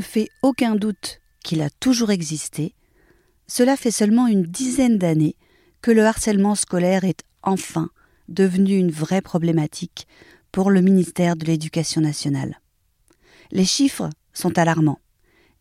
[0.00, 2.74] fait aucun doute qu'il a toujours existé,
[3.46, 5.36] cela fait seulement une dizaine d'années
[5.82, 7.90] que le harcèlement scolaire est enfin
[8.28, 10.08] devenu une vraie problématique
[10.50, 12.60] pour le ministère de l'Éducation nationale.
[13.52, 15.00] Les chiffres sont alarmants,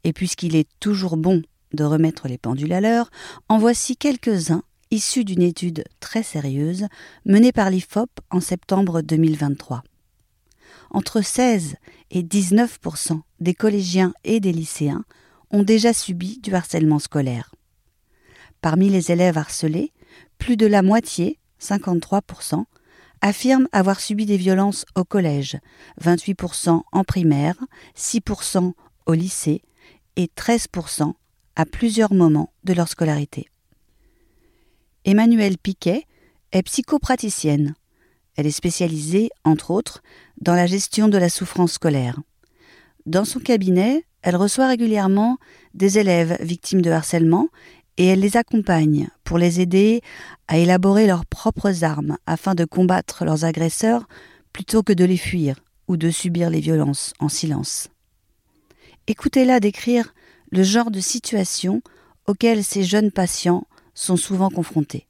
[0.04, 1.42] et puisqu'il est toujours bon
[1.74, 3.12] de remettre les pendules à l'heure,
[3.50, 6.88] en voici quelques-uns issus d'une étude très sérieuse
[7.26, 9.84] menée par l'IFOP en septembre 2023.
[10.96, 11.76] Entre 16
[12.12, 15.04] et 19% des collégiens et des lycéens
[15.52, 17.54] ont déjà subi du harcèlement scolaire.
[18.62, 19.92] Parmi les élèves harcelés,
[20.38, 22.22] plus de la moitié, 53
[23.20, 25.58] affirment avoir subi des violences au collège,
[26.02, 27.58] 28% en primaire,
[27.98, 28.72] 6%
[29.06, 29.64] au lycée
[30.16, 31.12] et 13%
[31.58, 33.50] à plusieurs moments de leur scolarité.
[35.04, 36.06] Emmanuelle Piquet
[36.54, 37.76] est psychopraticienne.
[38.36, 40.04] Elle est spécialisée, entre autres,
[40.42, 42.20] dans la gestion de la souffrance scolaire.
[43.06, 45.38] Dans son cabinet, elle reçoit régulièrement
[45.74, 47.50] des élèves victimes de harcèlement
[47.98, 50.02] et elle les accompagne pour les aider
[50.48, 54.08] à élaborer leurs propres armes afin de combattre leurs agresseurs
[54.52, 57.90] plutôt que de les fuir ou de subir les violences en silence.
[59.08, 60.14] Écoutez-la décrire
[60.52, 61.82] le genre de situation
[62.28, 65.08] auquel ces jeunes patients sont souvent confrontés.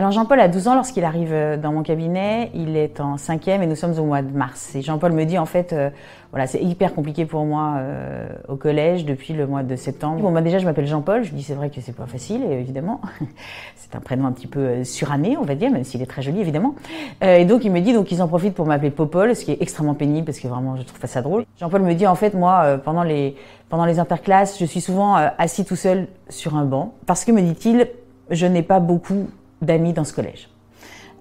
[0.00, 3.62] Alors Jean-Paul a 12 ans lorsqu'il arrive euh, dans mon cabinet, il est en cinquième
[3.62, 4.74] et nous sommes au mois de mars.
[4.74, 5.90] Et Jean-Paul me dit en fait, euh,
[6.30, 10.22] voilà, c'est hyper compliqué pour moi euh, au collège depuis le mois de septembre.
[10.22, 12.44] Bon, bah déjà je m'appelle Jean-Paul, je lui dis c'est vrai que c'est pas facile,
[12.44, 13.00] évidemment.
[13.76, 16.40] c'est un prénom un petit peu suranné, on va dire, même s'il est très joli
[16.40, 16.76] évidemment.
[17.20, 19.60] et donc il me dit donc ils en profitent pour m'appeler Popol, ce qui est
[19.60, 21.44] extrêmement pénible parce que vraiment je trouve ça drôle.
[21.58, 23.36] Jean-Paul me dit en fait moi pendant les
[23.68, 27.42] pendant les interclasses, je suis souvent assis tout seul sur un banc parce que me
[27.42, 27.88] dit-il,
[28.30, 29.26] je n'ai pas beaucoup
[29.62, 30.48] d'amis dans ce collège.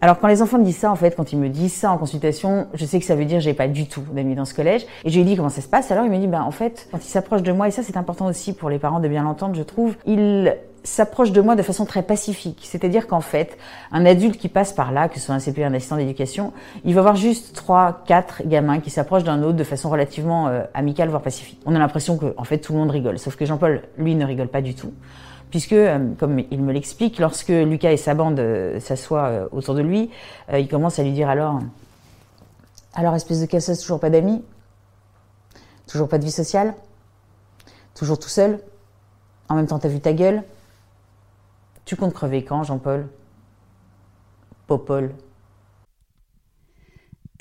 [0.01, 1.97] Alors quand les enfants me disent ça, en fait, quand ils me disent ça en
[1.97, 4.85] consultation, je sais que ça veut dire j'ai pas du tout d'amis dans ce collège.
[5.03, 5.91] Et je lui ai dit comment ça se passe?
[5.91, 7.97] Alors il me dit ben en fait, quand il s'approche de moi, et ça c'est
[7.97, 10.55] important aussi pour les parents de bien l'entendre, je trouve, il
[10.85, 12.61] s'approche de moi de façon très pacifique.
[12.63, 13.57] C'est-à-dire qu'en fait,
[13.91, 16.53] un adulte qui passe par là, que ce soit un CPE, un assistant d'éducation,
[16.85, 20.63] il va voir juste trois, quatre gamins qui s'approchent d'un autre de façon relativement euh,
[20.73, 21.59] amicale, voire pacifique.
[21.65, 23.19] On a l'impression que, en fait, tout le monde rigole.
[23.19, 24.93] Sauf que Jean-Paul, lui, ne rigole pas du tout
[25.49, 29.75] puisque, euh, comme il me l'explique, lorsque Lucas et sa bande euh, s'assoient euh, autour
[29.75, 30.09] de lui,
[30.53, 31.59] il commence à lui dire alors,
[32.93, 34.43] alors espèce de casseuse, toujours pas d'amis,
[35.87, 36.75] toujours pas de vie sociale,
[37.95, 38.59] toujours tout seul,
[39.47, 40.43] en même temps t'as vu ta gueule,
[41.85, 43.07] tu comptes crever quand, Jean-Paul?
[44.67, 45.15] Popol.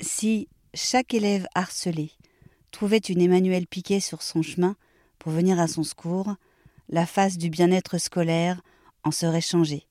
[0.01, 2.11] Si chaque élève harcelé
[2.71, 4.75] trouvait une Emmanuelle Piquet sur son chemin
[5.19, 6.35] pour venir à son secours,
[6.89, 8.61] la face du bien-être scolaire
[9.03, 9.87] en serait changée.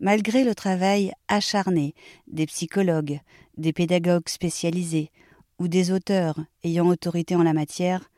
[0.00, 1.94] Malgré le travail acharné
[2.26, 3.20] des psychologues,
[3.56, 5.10] des pédagogues spécialisés
[5.58, 8.10] ou des auteurs ayant autorité en la matière,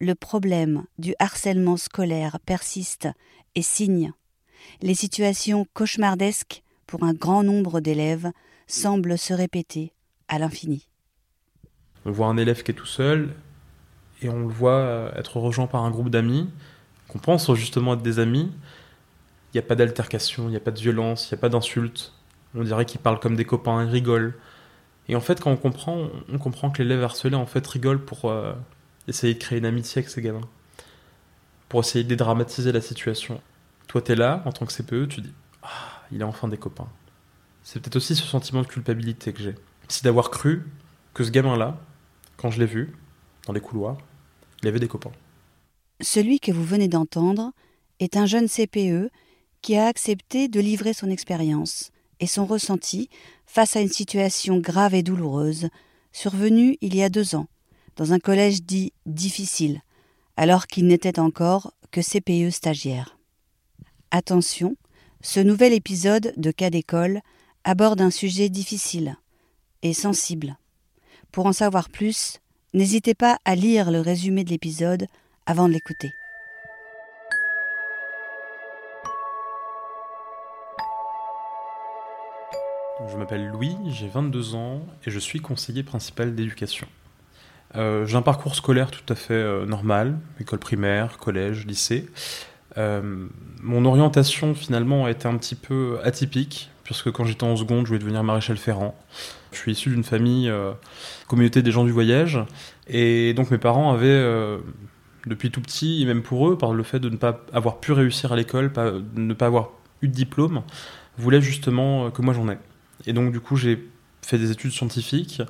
[0.00, 3.08] le problème du harcèlement scolaire persiste
[3.54, 4.12] et signe.
[4.82, 8.30] Les situations cauchemardesques pour un grand nombre d'élèves
[8.66, 9.92] semblent se répéter
[10.28, 10.88] à l'infini.
[12.04, 13.34] On voit un élève qui est tout seul
[14.22, 16.48] et on le voit être rejoint par un groupe d'amis
[17.16, 18.50] qu'on pense justement être des amis,
[19.52, 21.48] il n'y a pas d'altercation, il n'y a pas de violence, il n'y a pas
[21.48, 22.12] d'insultes.
[22.54, 24.34] On dirait qu'ils parlent comme des copains, ils rigolent.
[25.08, 28.26] Et en fait, quand on comprend, on comprend que l'élève harcelé en fait rigole pour
[28.26, 28.52] euh,
[29.08, 30.46] essayer de créer une amitié avec ses gamins,
[31.68, 33.40] pour essayer de dédramatiser la situation.
[33.86, 35.32] Toi, tu es là en tant que CPE, tu dis
[35.62, 35.68] ah,
[36.12, 36.88] il a enfin des copains.
[37.62, 39.54] C'est peut-être aussi ce sentiment de culpabilité que j'ai,
[39.88, 40.66] c'est d'avoir cru
[41.14, 41.78] que ce gamin-là,
[42.36, 42.94] quand je l'ai vu
[43.46, 43.96] dans les couloirs,
[44.62, 45.12] il avait des copains.
[46.00, 47.52] Celui que vous venez d'entendre
[48.00, 49.10] est un jeune CPE
[49.62, 51.90] qui a accepté de livrer son expérience
[52.20, 53.08] et son ressenti
[53.46, 55.68] face à une situation grave et douloureuse
[56.12, 57.46] survenue il y a deux ans,
[57.96, 59.82] dans un collège dit difficile,
[60.36, 63.18] alors qu'il n'était encore que CPE stagiaire.
[64.10, 64.76] Attention,
[65.22, 67.20] ce nouvel épisode de Cas d'école
[67.64, 69.16] aborde un sujet difficile
[69.82, 70.58] et sensible.
[71.32, 72.40] Pour en savoir plus,
[72.74, 75.06] n'hésitez pas à lire le résumé de l'épisode
[75.46, 76.14] avant de l'écouter.
[83.08, 86.88] Je m'appelle Louis, j'ai 22 ans et je suis conseiller principal d'éducation.
[87.76, 92.08] Euh, j'ai un parcours scolaire tout à fait euh, normal, école primaire, collège, lycée.
[92.78, 93.26] Euh,
[93.62, 97.88] mon orientation finalement a été un petit peu atypique, puisque quand j'étais en seconde, je
[97.88, 98.94] voulais devenir maréchal ferrant.
[99.52, 100.52] Je suis issu d'une famille,
[101.28, 102.38] communauté des gens du voyage,
[102.88, 104.58] et donc mes parents avaient
[105.26, 107.92] depuis tout petit, et même pour eux, par le fait de ne pas avoir pu
[107.92, 109.70] réussir à l'école, de ne pas avoir
[110.02, 110.62] eu de diplôme,
[111.18, 112.58] voulaient justement euh, que moi j'en ai.
[113.06, 113.82] Et donc du coup, j'ai
[114.26, 115.40] fait des études scientifiques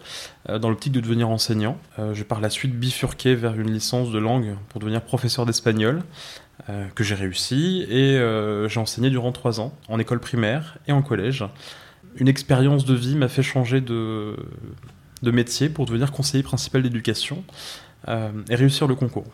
[0.48, 1.78] euh, dans l'optique de devenir enseignant.
[1.98, 6.02] Euh, je par la suite bifurqué vers une licence de langue pour devenir professeur d'espagnol,
[6.68, 8.18] euh, que j'ai réussi, et
[8.68, 11.44] j'ai enseigné durant trois ans en école primaire et en collège.
[12.16, 14.36] Une expérience de vie m'a fait changer de,
[15.22, 17.44] de métier pour devenir conseiller principal d'éducation
[18.08, 19.26] et réussir le concours.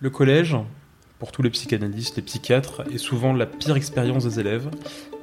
[0.00, 0.56] Le collège,
[1.18, 4.68] pour tous les psychanalystes, les psychiatres, est souvent la pire expérience des élèves.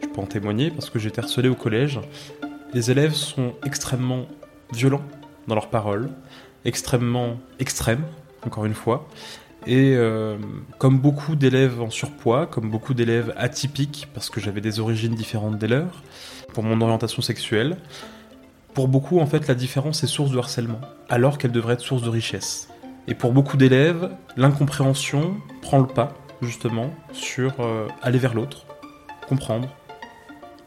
[0.02, 2.00] Je peux en témoigner parce que j'étais harcelé au collège
[2.74, 4.25] les élèves sont extrêmement
[4.74, 5.04] violents
[5.48, 6.10] dans leurs paroles,
[6.66, 8.04] extrêmement extrêmes,
[8.46, 9.08] encore une fois.
[9.66, 10.38] Et euh,
[10.80, 15.58] comme beaucoup d'élèves en surpoids, comme beaucoup d'élèves atypiques, parce que j'avais des origines différentes
[15.58, 16.04] des leurs,
[16.54, 17.78] pour mon orientation sexuelle,
[18.74, 22.02] pour beaucoup, en fait, la différence est source de harcèlement, alors qu'elle devrait être source
[22.02, 22.73] de richesse.
[23.07, 28.65] Et pour beaucoup d'élèves, l'incompréhension prend le pas, justement, sur euh, aller vers l'autre,
[29.27, 29.67] comprendre,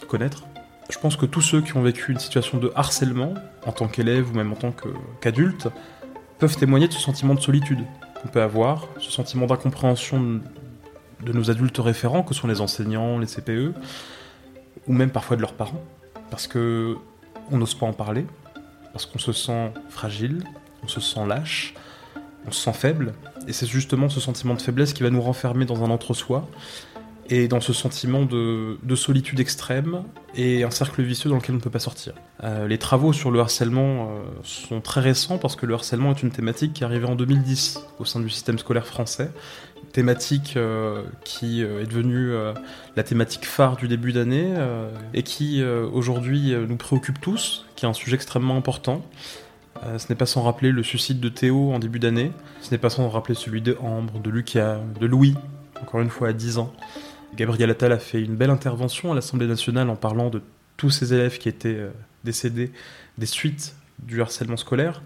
[0.06, 0.44] connaître.
[0.90, 3.34] Je pense que tous ceux qui ont vécu une situation de harcèlement,
[3.64, 4.72] en tant qu'élève ou même en tant
[5.20, 5.68] qu'adulte,
[6.38, 7.80] peuvent témoigner de ce sentiment de solitude
[8.20, 10.40] qu'on peut avoir, ce sentiment d'incompréhension
[11.22, 13.72] de nos adultes référents, que sont les enseignants, les CPE,
[14.86, 15.82] ou même parfois de leurs parents,
[16.30, 16.96] parce que
[17.50, 18.26] on n'ose pas en parler,
[18.92, 20.44] parce qu'on se sent fragile,
[20.82, 21.74] on se sent lâche,
[22.46, 23.14] on se sent faible,
[23.48, 26.48] et c'est justement ce sentiment de faiblesse qui va nous renfermer dans un entre-soi,
[27.30, 30.04] et dans ce sentiment de, solitude extrême
[30.34, 32.14] et un cercle vicieux dans lequel on ne peut pas sortir.
[32.44, 36.22] Euh, les travaux sur le harcèlement euh, sont très récents parce que le harcèlement est
[36.22, 39.30] une thématique qui est arrivée en 2010 au sein du système scolaire français,
[39.92, 42.32] thématique euh, qui est devenue
[42.96, 44.54] la thématique phare du début d'année
[45.14, 49.02] et qui aujourd'hui nous préoccupe tous, qui est un sujet extrêmement important.
[49.98, 52.90] Ce n'est pas sans rappeler le suicide de Théo en début d'année, ce n'est pas
[52.90, 55.34] sans rappeler celui de Ambre, de Lucas, de Louis,
[55.82, 56.72] encore une fois à 10 ans.
[57.36, 60.42] Gabriel Attal a fait une belle intervention à l'Assemblée nationale en parlant de
[60.76, 61.90] tous ces élèves qui étaient euh,
[62.24, 62.72] décédés
[63.18, 65.02] des suites du harcèlement scolaire,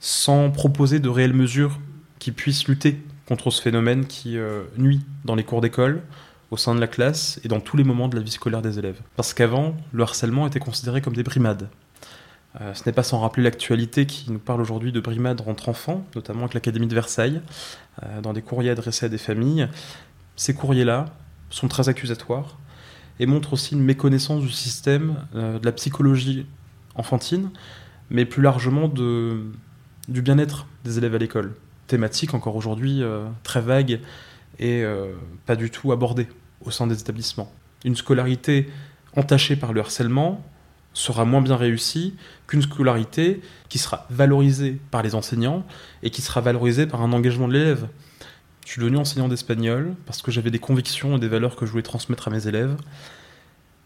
[0.00, 1.78] sans proposer de réelles mesures
[2.18, 6.02] qui puissent lutter contre ce phénomène qui euh, nuit dans les cours d'école,
[6.50, 8.78] au sein de la classe et dans tous les moments de la vie scolaire des
[8.78, 9.00] élèves.
[9.16, 11.68] Parce qu'avant, le harcèlement était considéré comme des brimades.
[12.60, 16.04] Euh, ce n'est pas sans rappeler l'actualité qui nous parle aujourd'hui de brimades entre enfants,
[16.14, 17.40] notamment avec l'Académie de Versailles,
[18.22, 19.68] dans des courriers adressés à des familles.
[20.36, 21.06] Ces courriers-là,
[21.52, 22.58] sont très accusatoires
[23.20, 26.46] et montrent aussi une méconnaissance du système euh, de la psychologie
[26.94, 27.50] enfantine,
[28.10, 29.44] mais plus largement de,
[30.08, 31.54] du bien-être des élèves à l'école.
[31.86, 34.00] Thématique encore aujourd'hui euh, très vague
[34.58, 35.12] et euh,
[35.46, 36.28] pas du tout abordée
[36.64, 37.52] au sein des établissements.
[37.84, 38.68] Une scolarité
[39.16, 40.44] entachée par le harcèlement
[40.94, 42.14] sera moins bien réussie
[42.46, 45.64] qu'une scolarité qui sera valorisée par les enseignants
[46.02, 47.88] et qui sera valorisée par un engagement de l'élève.
[48.64, 51.70] Je suis devenu enseignant d'espagnol parce que j'avais des convictions et des valeurs que je
[51.70, 52.76] voulais transmettre à mes élèves.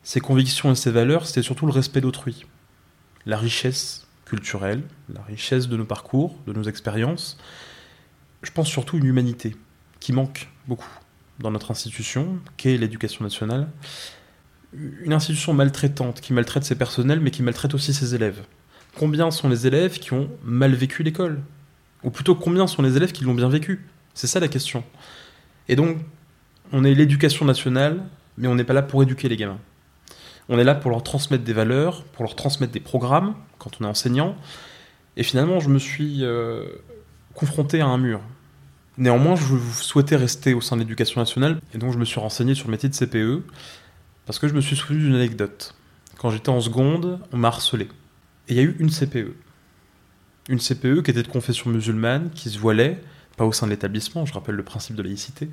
[0.03, 2.47] Ces convictions et ces valeurs, c'était surtout le respect d'autrui,
[3.25, 4.83] la richesse culturelle,
[5.13, 7.39] la richesse de nos parcours, de nos expériences.
[8.43, 9.57] Je pense surtout une humanité
[10.01, 10.91] qui manque beaucoup
[11.39, 13.69] dans notre institution, qu'est l'éducation nationale.
[15.03, 18.43] Une institution maltraitante qui maltraite ses personnels mais qui maltraite aussi ses élèves.
[18.99, 21.41] Combien sont les élèves qui ont mal vécu l'école?
[22.05, 23.87] Ou plutôt combien sont les élèves qui l'ont bien vécu?
[24.15, 24.85] C'est ça la question.
[25.69, 25.99] Et donc,
[26.73, 28.03] on est l'éducation nationale,
[28.39, 29.59] mais on n'est pas là pour éduquer les gamins.
[30.49, 33.85] On est là pour leur transmettre des valeurs, pour leur transmettre des programmes, quand on
[33.85, 34.37] est enseignant.
[35.17, 36.65] Et finalement, je me suis euh,
[37.35, 38.21] confronté à un mur.
[38.99, 42.55] Néanmoins, je souhaitais rester au sein de l'éducation nationale, et donc je me suis renseigné
[42.55, 43.43] sur le métier de CPE,
[44.27, 45.75] parce que je me suis souvenu d'une anecdote.
[46.19, 47.89] Quand j'étais en seconde, on m'a harcelé.
[48.49, 49.35] Et il y a eu une CPE.
[50.49, 53.01] Une CPE qui était de confession musulmane, qui se voilait,
[53.37, 55.49] pas au sein de l'établissement, je rappelle le principe de laïcité,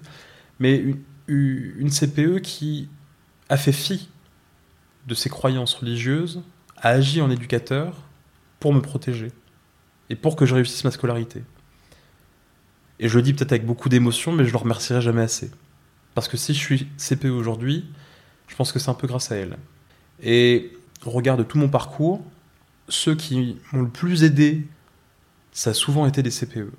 [0.59, 0.83] mais
[1.27, 2.89] une, CPE qui
[3.49, 4.09] a fait fi
[5.07, 6.41] de ses croyances religieuses,
[6.77, 8.01] a agi en éducateur
[8.59, 9.31] pour me protéger
[10.09, 11.43] et pour que je réussisse ma scolarité.
[12.99, 15.51] Et je le dis peut-être avec beaucoup d'émotion, mais je le remercierai jamais assez.
[16.13, 17.85] Parce que si je suis CPE aujourd'hui,
[18.53, 19.57] je pense que c'est un peu grâce à elle.
[20.21, 20.73] Et
[21.07, 22.23] au regard de tout mon parcours,
[22.87, 24.67] ceux qui m'ont le plus aidé,
[25.51, 26.69] ça a souvent été des CPE.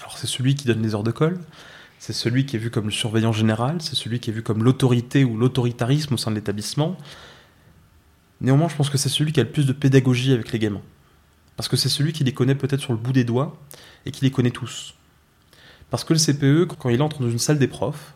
[0.00, 1.38] Alors c'est celui qui donne les heures de colle,
[2.00, 4.64] c'est celui qui est vu comme le surveillant général, c'est celui qui est vu comme
[4.64, 6.96] l'autorité ou l'autoritarisme au sein de l'établissement.
[8.40, 10.82] Néanmoins, je pense que c'est celui qui a le plus de pédagogie avec les gamins.
[11.54, 13.56] Parce que c'est celui qui les connaît peut-être sur le bout des doigts
[14.04, 14.96] et qui les connaît tous.
[15.90, 18.14] Parce que le CPE, quand il entre dans une salle des profs,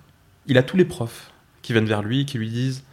[0.48, 1.31] il a tous les profs
[1.62, 2.84] qui viennent vers lui qui lui disent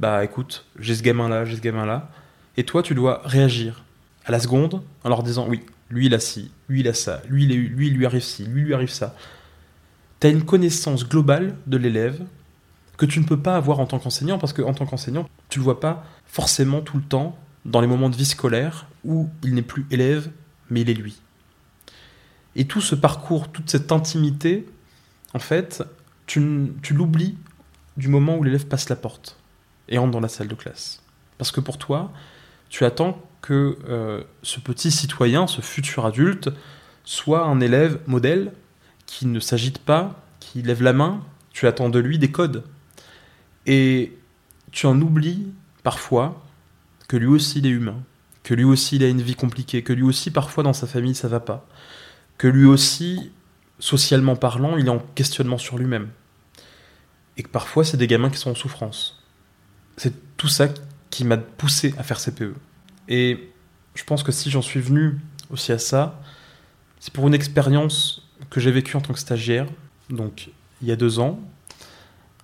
[0.00, 2.10] Bah écoute, j'ai ce gamin-là, j'ai ce gamin-là,
[2.56, 3.84] et toi tu dois réagir
[4.24, 7.22] à la seconde en leur disant Oui, lui il a ci, lui il a ça,
[7.28, 9.14] lui, il lui, lui arrive ci, lui lui arrive ça.
[10.20, 12.24] Tu as une connaissance globale de l'élève
[12.96, 15.64] que tu ne peux pas avoir en tant qu'enseignant parce qu'en tant qu'enseignant, tu le
[15.64, 19.62] vois pas forcément tout le temps dans les moments de vie scolaire où il n'est
[19.62, 20.30] plus élève,
[20.70, 21.20] mais il est lui.
[22.56, 24.66] Et tout ce parcours, toute cette intimité,
[25.32, 25.82] en fait,
[26.26, 27.36] tu, tu l'oublies
[27.96, 29.38] du moment où l'élève passe la porte
[29.88, 31.02] et entre dans la salle de classe.
[31.38, 32.12] Parce que pour toi,
[32.68, 36.50] tu attends que euh, ce petit citoyen, ce futur adulte,
[37.04, 38.52] soit un élève modèle
[39.06, 42.64] qui ne s'agite pas, qui lève la main, tu attends de lui des codes.
[43.66, 44.16] Et
[44.72, 45.46] tu en oublies
[45.82, 46.42] parfois
[47.08, 48.02] que lui aussi il est humain,
[48.42, 51.14] que lui aussi il a une vie compliquée, que lui aussi parfois dans sa famille
[51.14, 51.66] ça va pas,
[52.38, 53.30] que lui aussi,
[53.78, 56.08] socialement parlant, il est en questionnement sur lui-même.
[57.36, 59.22] Et que parfois c'est des gamins qui sont en souffrance.
[59.96, 60.68] C'est tout ça
[61.10, 62.54] qui m'a poussé à faire CPE.
[63.08, 63.50] Et
[63.94, 65.18] je pense que si j'en suis venu
[65.50, 66.20] aussi à ça,
[66.98, 69.66] c'est pour une expérience que j'ai vécue en tant que stagiaire,
[70.10, 70.50] donc
[70.82, 71.40] il y a deux ans,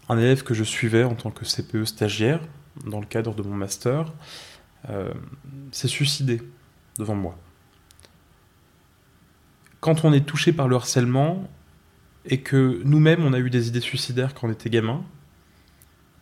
[0.09, 2.40] un élève que je suivais en tant que CPE stagiaire,
[2.85, 4.12] dans le cadre de mon master,
[4.88, 5.12] euh,
[5.73, 6.42] s'est suicidé
[6.99, 7.38] devant moi.
[9.80, 11.49] Quand on est touché par le harcèlement
[12.25, 15.03] et que nous-mêmes on a eu des idées suicidaires quand on était gamin,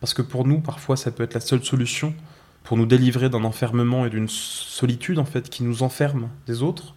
[0.01, 2.15] parce que pour nous parfois ça peut être la seule solution
[2.63, 6.95] pour nous délivrer d'un enfermement et d'une solitude en fait qui nous enferme des autres,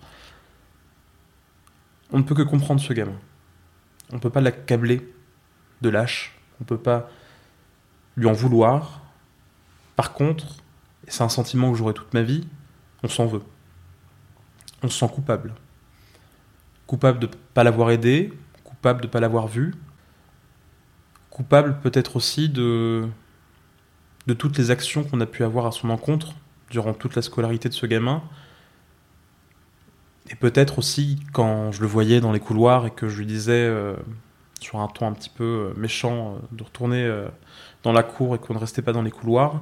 [2.12, 3.18] on ne peut que comprendre ce gamin.
[4.12, 5.02] On ne peut pas l'accabler
[5.82, 7.10] de lâche, on ne peut pas
[8.18, 9.02] lui en vouloir.
[9.96, 10.58] Par contre,
[11.08, 12.46] et c'est un sentiment que j'aurai toute ma vie,
[13.04, 13.44] on s'en veut.
[14.84, 15.54] On se sent coupable.
[16.88, 18.34] Coupable de ne pas l'avoir aidé,
[18.82, 19.76] coupable de ne pas l'avoir vu,
[21.30, 23.08] coupable peut-être aussi de
[24.26, 26.34] de toutes les actions qu'on a pu avoir à son encontre
[26.72, 28.24] durant toute la scolarité de ce gamin.
[30.30, 33.66] Et peut-être aussi quand je le voyais dans les couloirs et que je lui disais
[33.66, 33.96] euh,
[34.60, 37.26] sur un ton un petit peu euh, méchant euh, de retourner
[37.84, 39.62] dans la cour et qu'on ne restait pas dans les couloirs,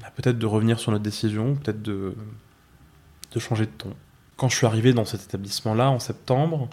[0.00, 2.14] bah, peut-être de revenir sur notre décision, peut-être de,
[3.32, 3.94] de changer de ton.
[4.36, 6.68] Quand je suis arrivé dans cet établissement-là en septembre,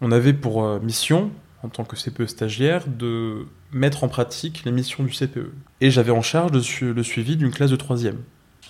[0.00, 1.30] on avait pour mission,
[1.62, 5.52] en tant que CPE stagiaire, de mettre en pratique les missions du CPE.
[5.80, 8.18] Et j'avais en charge le suivi d'une classe de troisième.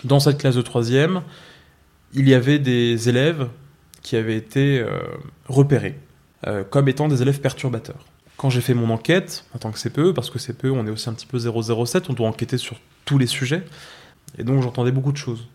[0.03, 1.21] Dans cette classe de troisième,
[2.13, 3.49] il y avait des élèves
[4.01, 4.97] qui avaient été euh,
[5.47, 5.99] repérés
[6.47, 8.05] euh, comme étant des élèves perturbateurs.
[8.37, 11.09] Quand j'ai fait mon enquête en tant que CPE, parce que CPE, on est aussi
[11.09, 13.63] un petit peu 007, on doit enquêter sur tous les sujets,
[14.37, 15.47] et donc j'entendais beaucoup de choses.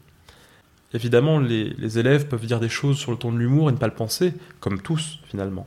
[0.95, 3.89] Évidemment, les, élèves peuvent dire des choses sur le ton de l'humour et ne pas
[3.89, 5.67] le penser, comme tous finalement.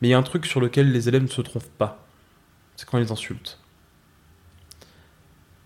[0.00, 2.04] Mais il y a un truc sur lequel les élèves ne se trompent pas
[2.78, 3.58] c'est quand ils insultent.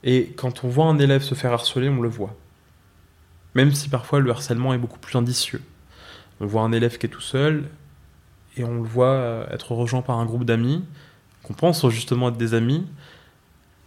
[0.03, 2.35] Et quand on voit un élève se faire harceler, on le voit.
[3.55, 5.63] Même si parfois le harcèlement est beaucoup plus indicieux.
[6.41, 7.69] On voit un élève qui est tout seul
[8.57, 10.83] et on le voit être rejoint par un groupe d'amis,
[11.43, 12.87] qu'on pense justement être des amis.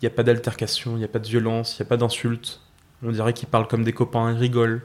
[0.01, 1.97] Il n'y a pas d'altercation, il n'y a pas de violence, il n'y a pas
[1.97, 2.61] d'insulte.
[3.03, 4.81] On dirait qu'ils parlent comme des copains, ils rigolent.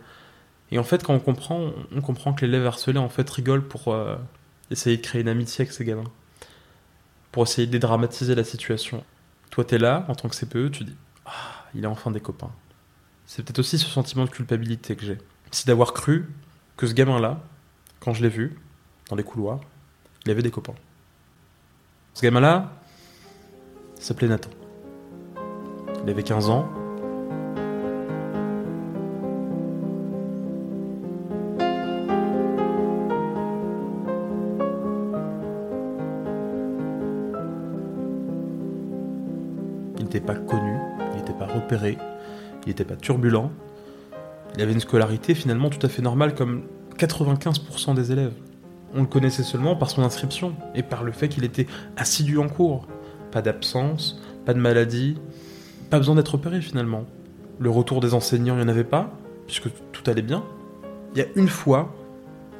[0.71, 3.89] Et en fait, quand on comprend, on comprend que l'élève harcelé en fait rigole pour
[3.89, 4.17] euh,
[4.71, 6.05] essayer de créer une amitié avec ses gamins
[7.33, 9.05] pour essayer de dédramatiser la situation.
[9.51, 12.21] Toi, tu es là, en tant que CPE, tu dis Ah, il a enfin des
[12.21, 12.51] copains.
[13.27, 15.19] C'est peut-être aussi ce sentiment de culpabilité que j'ai.
[15.51, 16.29] C'est d'avoir cru
[16.77, 17.41] que ce gamin-là,
[18.01, 18.59] quand je l'ai vu,
[19.09, 19.61] dans les couloirs,
[20.25, 20.75] il avait des copains.
[22.15, 22.73] Ce gamin-là
[23.99, 24.51] s'appelait Nathan.
[26.05, 26.69] Il avait 15 ans,
[41.73, 43.51] il n'était pas turbulent.
[44.57, 46.63] Il avait une scolarité finalement tout à fait normale comme
[46.99, 48.35] 95% des élèves.
[48.95, 52.49] On le connaissait seulement par son inscription et par le fait qu'il était assidu en
[52.49, 52.89] cours.
[53.31, 55.17] Pas d'absence, pas de maladie,
[55.91, 57.05] pas besoin d'être repéré finalement.
[57.59, 59.13] Le retour des enseignants, il n'y en avait pas,
[59.47, 60.43] puisque tout allait bien.
[61.15, 61.95] Il y a une fois,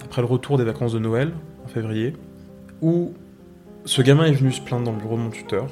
[0.05, 1.33] après le retour des vacances de Noël,
[1.65, 2.15] en février,
[2.81, 3.15] où
[3.85, 5.67] ce gamin est venu se plaindre dans le bureau de mon tuteur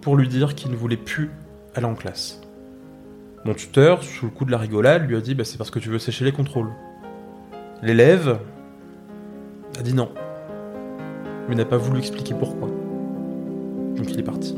[0.00, 1.30] pour lui dire qu'il ne voulait plus
[1.74, 2.40] aller en classe.
[3.44, 5.78] Mon tuteur, sous le coup de la rigolade, lui a dit bah, c'est parce que
[5.78, 6.70] tu veux sécher les contrôles.
[7.82, 8.40] L'élève
[9.78, 10.10] a dit non,
[11.48, 12.68] mais n'a pas voulu expliquer pourquoi.
[13.96, 14.56] Donc il est parti.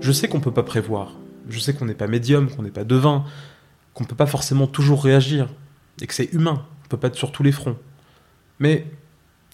[0.00, 1.16] Je sais qu'on peut pas prévoir,
[1.48, 3.24] je sais qu'on n'est pas médium, qu'on n'est pas devin,
[3.92, 5.48] qu'on peut pas forcément toujours réagir,
[6.00, 7.76] et que c'est humain, on ne peut pas être sur tous les fronts.
[8.60, 8.86] Mais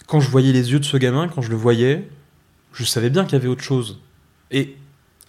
[0.06, 2.06] quand je voyais les yeux de ce gamin, quand je le voyais,
[2.72, 4.00] je savais bien qu'il y avait autre chose.
[4.50, 4.76] Et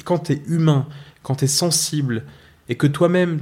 [0.03, 0.87] quand tu es humain,
[1.21, 2.23] quand tu es sensible,
[2.69, 3.41] et que toi-même,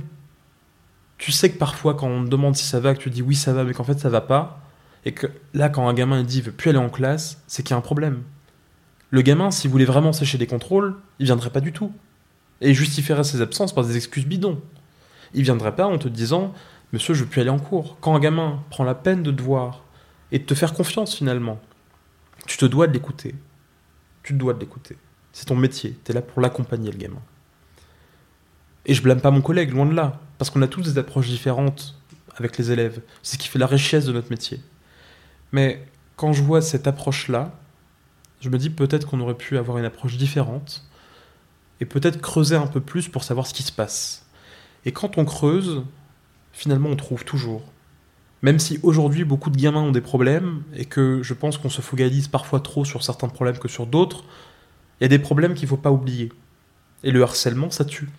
[1.18, 3.36] tu sais que parfois quand on te demande si ça va, que tu dis oui
[3.36, 4.62] ça va, mais qu'en fait ça va pas,
[5.06, 7.76] et que là quand un gamin dit veut plus aller en classe, c'est qu'il y
[7.76, 8.24] a un problème.
[9.12, 11.92] Le gamin, s'il voulait vraiment sécher des contrôles, il viendrait pas du tout.
[12.62, 14.62] Et il justifierait ses absences par des excuses bidons.
[15.34, 16.54] Il viendrait pas en te disant
[16.94, 17.98] Monsieur, je veux plus aller en cours.
[18.02, 19.84] Quand un gamin prend la peine de te voir
[20.32, 21.60] et de te faire confiance finalement,
[22.48, 23.36] tu te dois de l'écouter.
[24.24, 24.98] Tu dois l'écouter.
[25.32, 25.98] C'est ton métier.
[26.04, 27.22] Tu es là pour l'accompagner, le gamin.
[28.86, 30.20] Et je blâme pas mon collègue, loin de là.
[30.38, 31.96] Parce qu'on a tous des approches différentes
[32.36, 33.02] avec les élèves.
[33.24, 34.62] C'est ce qui fait la richesse de notre métier.
[35.52, 35.86] Mais
[36.16, 37.54] quand je vois cette approche-là,
[38.40, 40.84] je me dis peut-être qu'on aurait pu avoir une approche différente
[41.80, 44.26] et peut-être creuser un peu plus pour savoir ce qui se passe.
[44.86, 45.84] Et quand on creuse,
[46.52, 47.64] finalement on trouve toujours.
[48.42, 51.82] Même si aujourd'hui beaucoup de gamins ont des problèmes et que je pense qu'on se
[51.82, 54.24] focalise parfois trop sur certains problèmes que sur d'autres,
[55.00, 56.32] il y a des problèmes qu'il ne faut pas oublier.
[57.04, 58.10] Et le harcèlement, ça tue.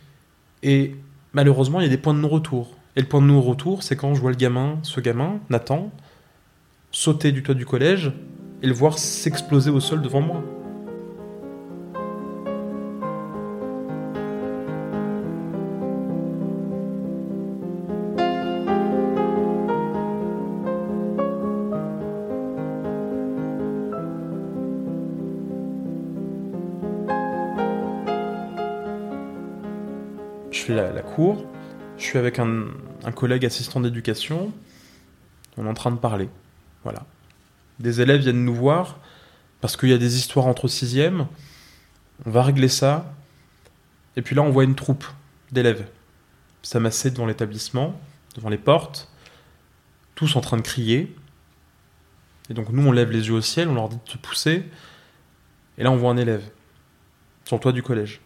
[0.63, 0.95] Et
[1.33, 2.77] malheureusement, il y a des points de non-retour.
[2.95, 5.91] Et le point de non-retour, c'est quand je vois le gamin, ce gamin, Nathan,
[6.93, 8.13] sauter du toit du collège
[8.63, 10.45] et le voir s'exploser au sol devant moi.
[32.13, 32.67] Suis avec un,
[33.15, 34.53] collègue assistant d'éducation,
[35.57, 36.29] on est en train de parler.
[36.85, 37.07] Voilà.
[37.79, 38.99] Des élèves viennent nous voir
[39.63, 41.27] parce qu'il y a des histoires entre sixièmes.
[42.27, 43.15] On va régler ça.
[44.17, 45.07] Et puis là, on voit une troupe
[45.53, 45.89] d'élèves
[46.63, 47.99] s'amasser devant l'établissement,
[48.37, 49.09] devant les portes,
[50.15, 51.17] tous en train de crier.
[52.51, 54.69] Et donc nous, on lève les yeux au ciel, on leur dit de se pousser.
[55.79, 56.45] Et là, on voit un élève
[57.47, 58.21] sur le toit du collège.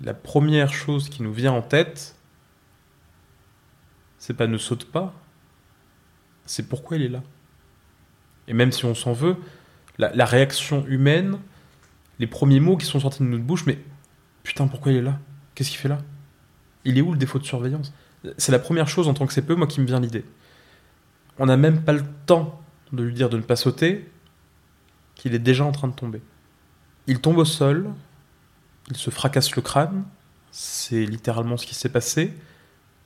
[0.00, 2.13] La première chose qui nous vient en tête,
[4.24, 5.12] c'est pas ne saute pas,
[6.46, 7.22] c'est pourquoi il est là.
[8.48, 9.36] Et même si on s'en veut,
[9.98, 11.38] la, réaction humaine,
[12.18, 13.78] les premiers mots qui sont sortis de notre bouche, mais
[14.42, 15.18] putain, pourquoi il est là?
[15.54, 15.98] Qu'est-ce qu'il fait là?
[16.86, 17.92] Il est où le défaut de surveillance?
[18.38, 20.24] C'est la première chose en tant que CPE, moi, qui me vient l'idée.
[21.38, 22.62] On n'a même pas le temps
[22.94, 24.10] de lui dire de ne pas sauter,
[25.16, 26.22] qu'il est déjà en train de tomber.
[27.08, 27.90] Il tombe au sol,
[28.88, 30.04] il se fracasse le crâne,
[30.50, 32.32] c'est littéralement ce qui s'est passé,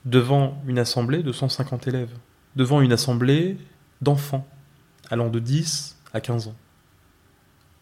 [0.09, 2.17] devant une assemblée de 150 élèves,
[2.57, 3.59] devant une assemblée
[4.01, 4.49] d'enfants
[5.11, 6.57] allant de 10 à 15 ans.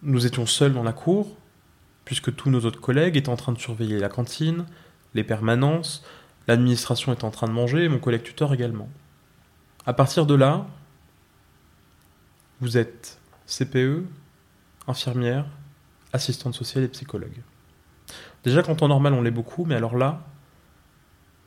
[0.02, 1.36] Nous étions seuls dans la cour,
[2.04, 4.66] puisque tous nos autres collègues étaient en train de surveiller la cantine,
[5.14, 6.04] les permanences,
[6.48, 8.88] l'administration était en train de manger mon collègue tuteur également.
[9.86, 10.66] À partir de là,
[12.60, 14.04] vous êtes CPE,
[14.88, 15.46] infirmière,
[16.12, 17.42] assistante sociale et psychologue.
[18.42, 20.22] Déjà, qu'en temps normal, on l'est beaucoup, mais alors là,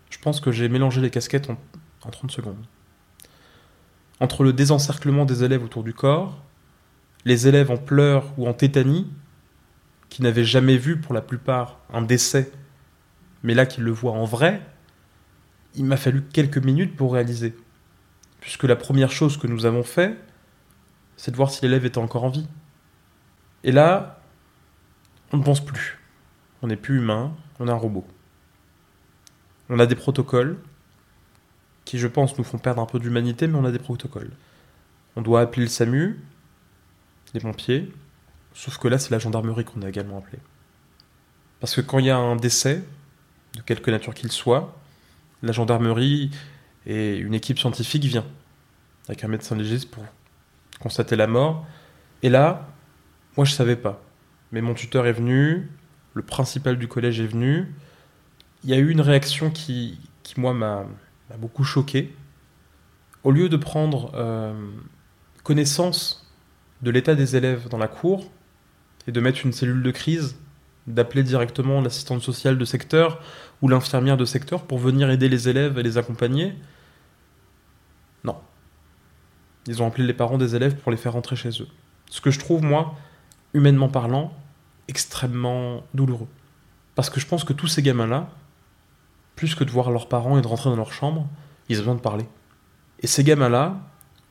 [0.10, 1.58] je pense que j'ai mélangé les casquettes en,
[2.04, 2.66] en 30 secondes
[4.20, 6.44] entre le désencerclement des élèves autour du corps,
[7.26, 9.08] les élèves en pleurs ou en tétanie,
[10.10, 12.52] qui n'avaient jamais vu pour la plupart un décès,
[13.44, 14.62] mais là qu'ils le voient en vrai,
[15.76, 17.56] il m'a fallu quelques minutes pour réaliser.
[18.42, 20.18] Puisque la première chose que nous avons fait,
[21.16, 22.48] c'est de voir si l'élève était encore en vie.
[23.64, 24.22] Et là,
[25.32, 26.00] on ne pense plus.
[26.62, 28.08] On n'est plus humain, on est un robot.
[29.70, 30.58] On a des protocoles,
[31.86, 34.32] qui, je pense, nous font perdre un peu d'humanité, mais on a des protocoles.
[35.16, 36.20] On doit appeler le SAMU,
[37.34, 37.92] les pompiers,
[38.54, 40.40] sauf que là, c'est la gendarmerie qu'on a également appelé.
[41.60, 42.84] Parce que quand il y a un décès,
[43.56, 44.78] de quelque nature qu'il soit,
[45.42, 46.32] la gendarmerie
[46.86, 48.26] et une équipe scientifique vient,
[49.08, 50.04] avec un médecin légiste pour
[50.80, 51.66] constater la mort.
[52.24, 52.68] Et là,
[53.36, 54.02] moi, je savais pas.
[54.52, 55.70] Mais mon tuteur est venu,
[56.14, 57.74] le principal du collège est venu.
[58.64, 59.98] Il y a eu une réaction qui,
[60.38, 60.86] moi, m'a
[61.30, 62.14] m'a beaucoup choqué.
[63.24, 64.54] Au lieu de prendre euh,
[65.44, 66.28] connaissance
[66.82, 68.32] de l'état des élèves dans la cour
[69.08, 70.38] et de mettre une cellule de crise,
[70.88, 73.22] d'appeler directement l'assistante sociale de secteur
[73.62, 76.56] ou l'infirmière de secteur pour venir aider les élèves et les accompagner,
[78.24, 78.38] non.
[79.68, 81.68] Ils ont appelé les parents des élèves pour les faire rentrer chez eux.
[82.10, 82.96] Ce que je trouve, moi,
[83.54, 84.34] humainement parlant,
[84.88, 86.28] extrêmement douloureux.
[86.96, 88.30] Parce que je pense que tous ces gamins-là,
[89.40, 91.26] plus que de voir leurs parents et de rentrer dans leur chambre,
[91.70, 92.26] ils ont besoin de parler.
[93.00, 93.80] Et ces gamins-là,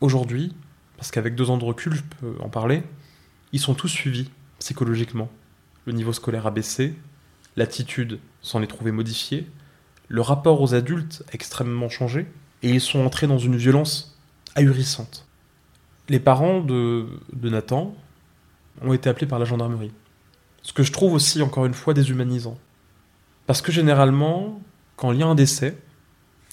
[0.03, 0.55] aujourd'hui,
[0.99, 2.83] parce qu'avec deux ans de recul, je peux en parler,
[3.53, 5.31] ils sont tous suivis psychologiquement.
[5.87, 6.94] Le niveau scolaire a baissé,
[7.57, 9.49] l'attitude s'en est trouvée modifiée,
[10.09, 12.27] le rapport aux adultes a extrêmement changé,
[12.62, 14.21] et ils sont entrés dans une violence
[14.57, 15.27] ahurissante.
[16.11, 17.94] Les parents de, de Nathan
[18.83, 19.92] ont été appelés par la gendarmerie.
[20.61, 22.59] Ce que je trouve aussi, encore une fois, déshumanisant.
[23.47, 24.61] Parce que généralement,
[24.98, 25.78] quand il y a un décès,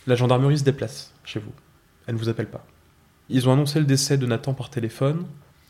[0.08, 1.52] la gendarmerie se déplace chez vous.
[2.06, 2.66] Elle ne vous appelle pas.
[3.28, 5.26] Ils ont annoncé le décès de Nathan par téléphone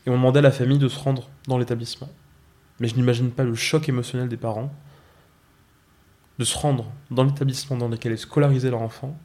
[0.05, 2.09] et ont demandé à la famille de se rendre dans l'établissement.
[2.81, 4.73] mais je n'imagine pas le choc émotionnel des parents
[6.37, 9.17] de se rendre dans l'établissement dans lequel est scolarisé leur enfant,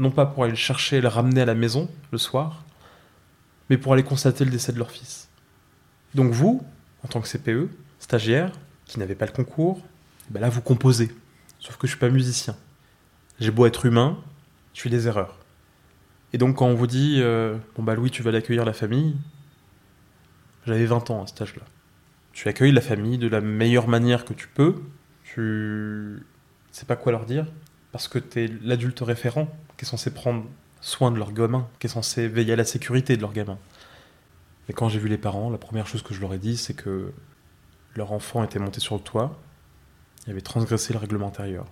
[0.00, 2.64] non pas pour aller le chercher et le ramener à la maison le soir,
[3.70, 5.28] mais pour aller constater le décès de leur fils.
[6.16, 6.66] Donc vous,
[7.04, 8.50] en tant que CPE, stagiaire,
[8.86, 9.80] qui n'avez pas le concours,
[10.30, 11.14] ben là vous composez.
[11.66, 12.54] Sauf que je suis pas musicien.
[13.40, 14.18] J'ai beau être humain,
[14.72, 15.36] je fais des erreurs.
[16.32, 19.16] Et donc quand on vous dit euh, bon bah Louis tu vas l'accueillir la famille,
[20.64, 21.64] j'avais 20 ans à cet âge-là.
[22.32, 24.76] Tu accueilles la famille de la meilleure manière que tu peux.
[25.24, 26.22] Tu
[26.70, 27.46] sais pas quoi leur dire
[27.90, 30.44] parce que tu es l'adulte référent qui est censé prendre
[30.80, 33.58] soin de leur gamin, qui est censé veiller à la sécurité de leur gamin.
[34.68, 36.74] Et quand j'ai vu les parents, la première chose que je leur ai dit, c'est
[36.74, 37.12] que
[37.96, 39.36] leur enfant était monté sur le toit,
[40.26, 41.66] il avait transgressé le règlement intérieur.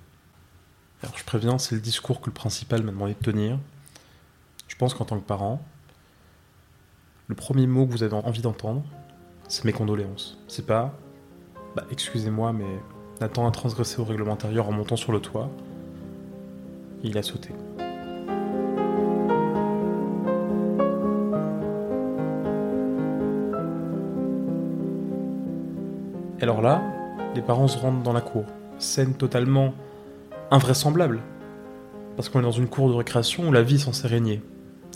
[1.03, 3.59] Alors je préviens, c'est le discours que le principal m'a demandé de tenir.
[4.69, 5.61] Je pense qu'en tant que parent,
[7.27, 8.83] le premier mot que vous avez envie d'entendre,
[9.49, 10.39] c'est mes condoléances.
[10.49, 10.95] C'est pas,
[11.75, 12.81] bah, excusez-moi, mais
[13.21, 15.51] Nathan a transgressé au règlement intérieur en montant sur le toit.
[17.03, 17.51] Il a sauté.
[26.41, 26.83] Alors là,
[27.35, 28.45] les parents se rendent dans la cour.
[28.79, 29.75] Scène totalement
[30.51, 31.21] invraisemblable.
[32.17, 34.43] Parce qu'on est dans une cour de récréation où la vie censée régner.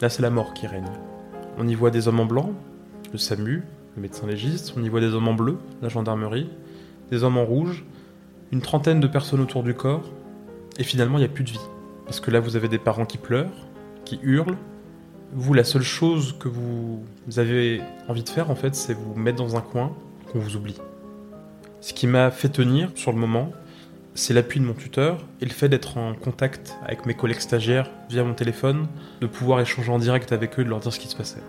[0.00, 0.90] Là, c'est la mort qui règne.
[1.58, 2.52] On y voit des hommes en blanc,
[3.12, 3.64] le SAMU,
[3.96, 6.48] le médecin légiste, on y voit des hommes en bleu, la gendarmerie,
[7.10, 7.84] des hommes en rouge,
[8.52, 10.04] une trentaine de personnes autour du corps,
[10.78, 11.68] et finalement, il n'y a plus de vie.
[12.04, 13.66] Parce que là, vous avez des parents qui pleurent,
[14.04, 14.56] qui hurlent.
[15.32, 17.02] Vous, la seule chose que vous
[17.36, 19.92] avez envie de faire, en fait, c'est vous mettre dans un coin
[20.32, 20.76] qu'on vous oublie.
[21.80, 23.52] Ce qui m'a fait tenir sur le moment,
[24.14, 27.88] c'est l'appui de mon tuteur et le fait d'être en contact avec mes collègues stagiaires
[28.10, 28.88] via mon téléphone,
[29.20, 31.42] de pouvoir échanger en direct avec eux, de leur dire ce qui se passait.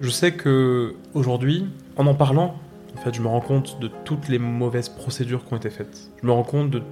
[0.00, 2.56] Je sais que aujourd'hui, en en parlant,
[2.96, 6.10] en fait, je me rends compte de toutes les mauvaises procédures qui ont été faites.
[6.20, 6.82] Je me rends compte de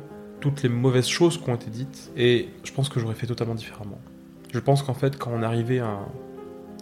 [0.40, 3.54] toutes les mauvaises choses qui ont été dites et je pense que j'aurais fait totalement
[3.54, 4.00] différemment.
[4.52, 6.00] Je pense qu'en fait, quand on arrivait à,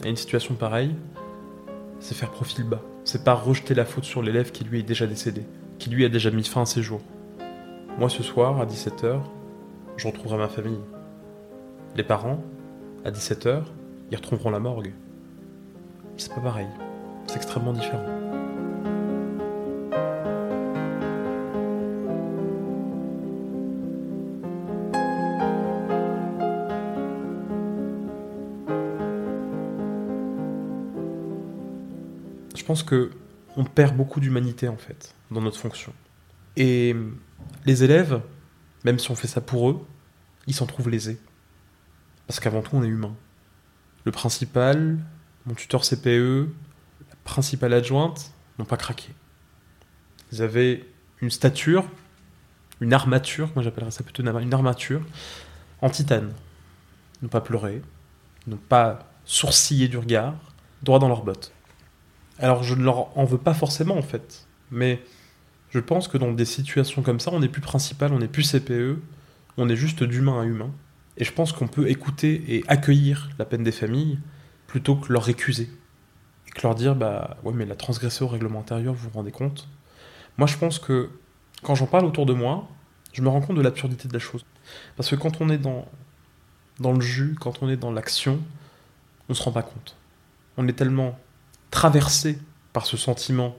[0.03, 0.95] à une situation pareille,
[2.01, 2.81] c'est faire profil bas.
[3.05, 5.43] C'est pas rejeter la faute sur l'élève qui lui est déjà décédé,
[5.79, 7.01] qui lui a déjà mis fin à ses jours.
[7.99, 9.21] Moi, ce soir, à 17h,
[9.97, 10.81] je retrouverai ma famille.
[11.97, 12.43] Les parents,
[13.05, 13.63] à 17h,
[14.11, 14.93] ils retrouveront la morgue.
[16.17, 16.69] C'est pas pareil.
[17.27, 18.05] C'est extrêmement différent.
[32.57, 33.11] Je pense que
[33.59, 35.93] on perd beaucoup d'humanité en fait dans notre fonction.
[36.57, 36.95] Et
[37.67, 38.23] les élèves,
[38.85, 39.85] même si on fait ça pour eux,
[40.47, 41.21] ils s'en trouvent lésés.
[42.29, 43.15] Parce qu'avant tout, on est humain.
[44.05, 44.97] Le principal,
[45.45, 46.49] mon tuteur CPE,
[47.11, 49.13] la principale adjointe n'ont pas craqué.
[50.31, 50.87] Ils avaient
[51.21, 51.85] une stature,
[52.81, 55.03] une armature, moi j'appellerais ça plutôt une armature,
[55.83, 56.33] en titane.
[57.21, 57.83] Ils n'ont pas pleuré,
[58.47, 60.35] ils n'ont pas sourcillé du regard,
[60.83, 61.53] droit dans leurs bottes.
[62.39, 65.03] Alors je ne leur en veux pas forcément en fait, mais
[65.71, 68.51] je pense que dans des situations comme ça, on n'est plus principal, on n'est plus
[68.51, 68.99] CPE,
[69.57, 70.71] on est juste d'humain à humain.
[71.17, 74.19] Et je pense qu'on peut écouter et accueillir la peine des familles
[74.67, 75.69] plutôt que leur récuser.
[76.47, 79.33] Et que leur dire, bah ouais, mais la transgression au règlement intérieur, vous vous rendez
[79.33, 79.69] compte?
[80.39, 81.11] Moi, je pense que
[81.63, 82.69] quand j'en parle autour de moi,
[83.13, 84.45] je me rends compte de l'absurdité de la chose.
[84.97, 85.87] Parce que quand on est dans,
[86.79, 88.41] dans le jus, quand on est dans l'action,
[89.29, 89.97] on ne se rend pas compte.
[90.57, 91.19] On est tellement
[91.71, 92.39] traversé
[92.73, 93.57] par ce sentiment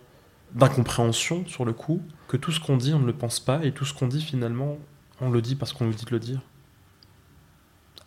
[0.53, 3.71] d'incompréhension sur le coup que tout ce qu'on dit, on ne le pense pas, et
[3.71, 4.77] tout ce qu'on dit finalement,
[5.21, 6.41] on le dit parce qu'on nous dit de le dire.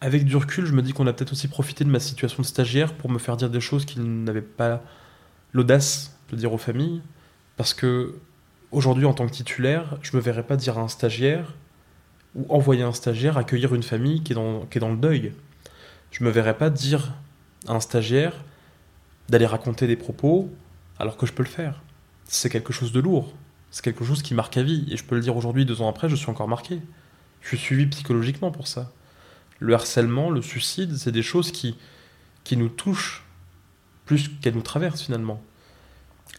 [0.01, 2.47] Avec du recul, je me dis qu'on a peut-être aussi profité de ma situation de
[2.47, 4.83] stagiaire pour me faire dire des choses qu'il n'avait pas
[5.53, 7.03] l'audace de dire aux familles,
[7.57, 8.17] parce que
[8.73, 11.55] aujourd'hui, en tant que titulaire, je me verrais pas dire à un stagiaire
[12.35, 15.33] ou envoyer un stagiaire accueillir une famille qui est dans, qui le deuil.
[16.11, 17.13] Je me verrais pas dire
[17.69, 18.35] à un stagiaire
[19.33, 20.53] d'aller raconter des propos
[20.99, 21.83] alors que je peux le faire.
[22.25, 23.33] C'est quelque chose de lourd.
[23.71, 24.87] C'est quelque chose qui marque à vie.
[24.91, 26.81] Et je peux le dire aujourd'hui, deux ans après, je suis encore marqué.
[27.41, 28.93] Je suis suivi psychologiquement pour ça.
[29.59, 31.79] Le harcèlement, le suicide, c'est des choses qui,
[32.45, 33.25] qui nous touchent
[34.05, 35.43] plus qu'elles nous traversent finalement.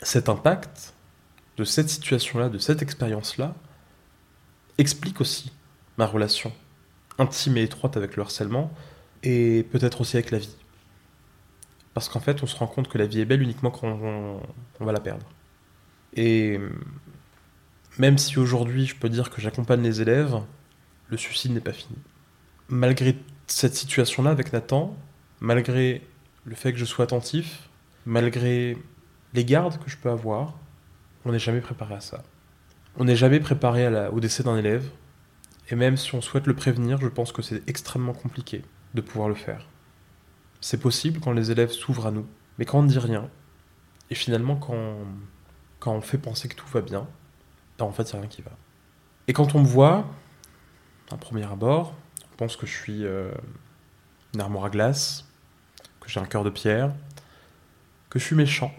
[0.03, 0.93] Cet impact
[1.58, 3.56] de cette situation-là, de cette expérience-là,
[4.77, 5.51] explique aussi
[5.97, 6.53] ma relation
[7.17, 8.71] intime et étroite avec le harcèlement
[9.23, 10.56] et peut-être aussi avec la vie.
[11.93, 14.86] Parce qu'en fait, on se rend compte que la vie est belle uniquement quand on,
[14.86, 15.25] va la perdre.
[16.15, 16.60] Et
[17.97, 20.36] même si aujourd'hui je peux dire que j'accompagne les élèves,
[21.08, 21.97] le suicide n'est pas fini.
[22.69, 24.95] Malgré cette situation-là avec Nathan,
[25.39, 26.01] malgré
[26.45, 27.69] le fait que je sois attentif,
[28.06, 28.77] malgré
[29.34, 30.58] les gardes que je peux avoir,
[31.25, 32.23] on n'est jamais préparé à ça.
[32.97, 34.89] On n'est jamais préparé au décès d'un élève,
[35.69, 39.29] et même si on souhaite le prévenir, je pense que c'est extrêmement compliqué de pouvoir
[39.29, 39.65] le faire.
[40.63, 42.26] C'est possible quand les élèves s'ouvrent à nous,
[42.58, 43.30] mais quand on ne dit rien,
[44.10, 44.95] et finalement quand,
[45.91, 47.06] on fait penser que tout va bien,
[47.78, 48.52] ben en fait il n'y a rien qui va.
[49.28, 50.08] Et quand on me voit,
[51.12, 51.93] à premier abord,
[52.32, 53.30] on pense que je suis euh,
[54.34, 55.26] une armoire à glace,
[55.99, 56.93] que j'ai un cœur de pierre,
[58.10, 58.73] que je suis méchant,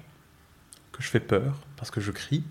[0.91, 2.45] que je fais peur parce que je crie,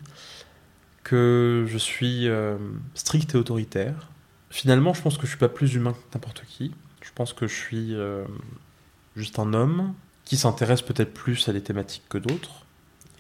[1.04, 2.60] que je suis euh,
[2.94, 4.12] strict et autoritaire.
[4.52, 6.76] Finalement, je pense que je suis pas plus humain que n'importe qui.
[7.02, 8.26] Je pense que je suis euh,
[9.16, 9.94] juste un homme
[10.26, 12.66] qui s'intéresse peut-être plus à des thématiques que d'autres,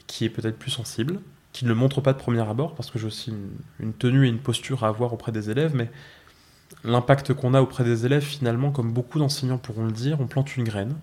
[0.07, 1.19] qui est peut-être plus sensible,
[1.51, 3.33] qui ne le montre pas de premier abord parce que j'ai aussi
[3.79, 5.91] une, tenue et une posture à avoir auprès des élèves, mais
[6.83, 10.55] l'impact qu'on a auprès des élèves, finalement, comme beaucoup d'enseignants pourront le dire, on plante
[10.57, 10.95] une graine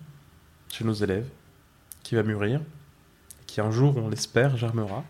[0.69, 1.27] chez nos élèves
[2.03, 2.61] qui va mûrir,
[3.47, 5.03] qui un jour, on l'espère, germera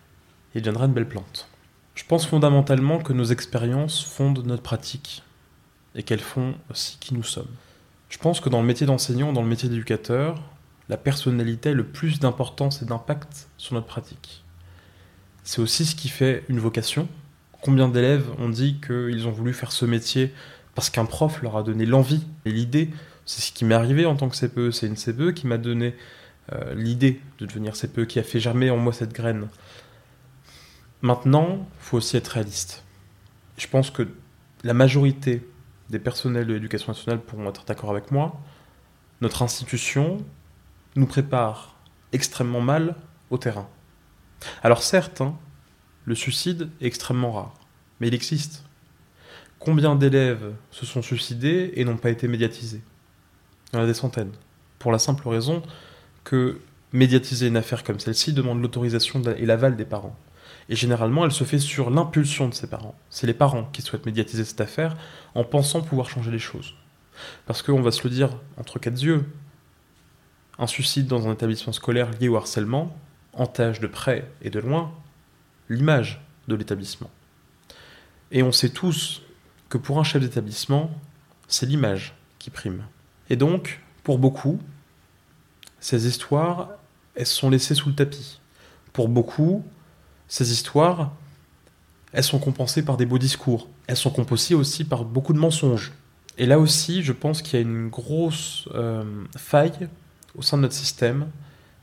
[0.54, 1.48] et deviendra une belle plante.
[1.96, 5.24] Je pense fondamentalement que nos expériences fondent notre pratique
[5.96, 7.54] et qu'elles font aussi qui nous sommes.
[8.12, 10.38] Je pense que dans le métier d'enseignant, dans le métier d'éducateur,
[10.90, 14.44] la personnalité a le plus d'importance et d'impact sur notre pratique.
[15.44, 17.08] C'est aussi ce qui fait une vocation.
[17.62, 20.34] Combien d'élèves ont dit qu'ils ont voulu faire ce métier
[20.76, 22.90] parce qu'un prof leur a donné l'envie et l'idée?
[23.26, 24.72] C'est ce qui m'est arrivé en tant que CPE.
[24.72, 25.96] C'est une CPE qui m'a donné
[26.52, 29.48] euh, l'idée de devenir CPE, qui a fait germer en moi cette graine.
[31.02, 32.84] Maintenant, il faut aussi être réaliste.
[33.58, 34.06] Je pense que
[34.66, 35.48] la majorité
[35.92, 38.42] des personnels de l'éducation nationale pourront être d'accord avec moi.
[39.20, 40.18] Notre institution
[40.96, 41.76] nous prépare
[42.14, 42.96] extrêmement mal
[43.30, 43.70] au terrain.
[44.64, 45.38] Alors certes, hein,
[46.06, 47.54] le suicide est extrêmement rare,
[48.00, 48.64] mais il existe.
[49.60, 52.82] Combien d'élèves se sont suicidés et n'ont pas été médiatisés?
[53.72, 54.32] Il y en a des centaines.
[54.80, 55.62] Pour la simple raison
[56.24, 56.60] que
[56.94, 60.18] médiatiser une affaire comme celle-ci demande l'autorisation et l'aval des parents.
[60.70, 62.96] Et généralement, elle se fait sur l'impulsion de ses parents.
[63.10, 64.96] C'est les parents qui souhaitent médiatiser cette affaire
[65.36, 66.74] en pensant pouvoir changer les choses.
[67.46, 69.26] Parce qu'on va se le dire entre quatre yeux,
[70.58, 72.96] un suicide dans un établissement scolaire lié au harcèlement
[73.34, 74.94] entache de près et de loin
[75.70, 77.10] l'image de l'établissement.
[78.32, 79.22] Et on sait tous
[79.70, 80.92] que pour un chef d'établissement,
[81.48, 82.84] c'est l'image qui prime.
[83.30, 84.60] Et donc, pour beaucoup,
[85.80, 86.70] ces histoires,
[87.16, 88.40] elles sont laissées sous le tapis.
[88.94, 89.66] Pour beaucoup,
[90.32, 91.12] ces histoires,
[92.14, 93.68] elles sont compensées par des beaux discours.
[93.88, 95.92] Elles sont compensées aussi par beaucoup de mensonges.
[96.38, 99.04] Et là aussi, je pense qu'il y a une grosse euh,
[99.36, 99.90] faille
[100.34, 101.28] au sein de notre système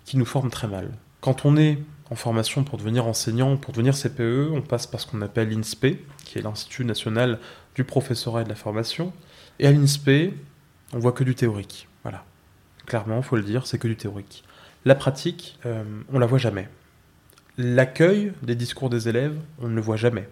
[0.06, 0.90] qui nous forme très mal.
[1.20, 1.78] Quand on est
[2.10, 5.98] en formation pour devenir enseignant, pour devenir CPE, on passe par ce qu'on appelle l'INSPE,
[6.24, 7.40] qui est l'Institut national
[7.74, 9.12] du professorat et de la formation.
[9.58, 10.32] Et à l'INSPE,
[10.94, 11.86] on voit que du théorique.
[12.02, 12.24] Voilà.
[12.86, 14.42] Clairement, il faut le dire, c'est que du théorique.
[14.86, 16.66] La pratique, euh, on la voit jamais.
[17.60, 20.28] L'accueil des discours des élèves, on ne le voit jamais.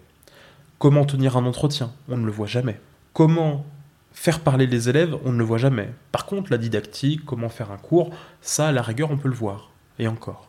[0.79, 2.79] Comment tenir un entretien, on ne le voit jamais.
[3.11, 3.65] Comment
[4.13, 5.89] faire parler les élèves, on ne le voit jamais.
[6.13, 9.35] Par contre, la didactique, comment faire un cours, ça, à la rigueur, on peut le
[9.35, 9.71] voir.
[9.99, 10.47] Et encore.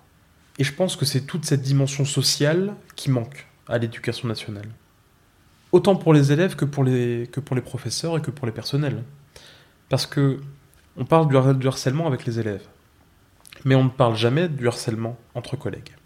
[0.58, 4.68] Et je pense que c'est toute cette dimension sociale qui manque à l'éducation nationale.
[5.72, 7.26] Autant pour les élèves que pour les,
[7.64, 9.02] professeurs et que pour les personnels.
[9.88, 10.38] Parce que
[10.96, 11.26] on parle
[11.58, 12.68] du harcèlement avec les élèves,
[13.64, 15.97] mais on ne parle jamais du harcèlement entre collègues.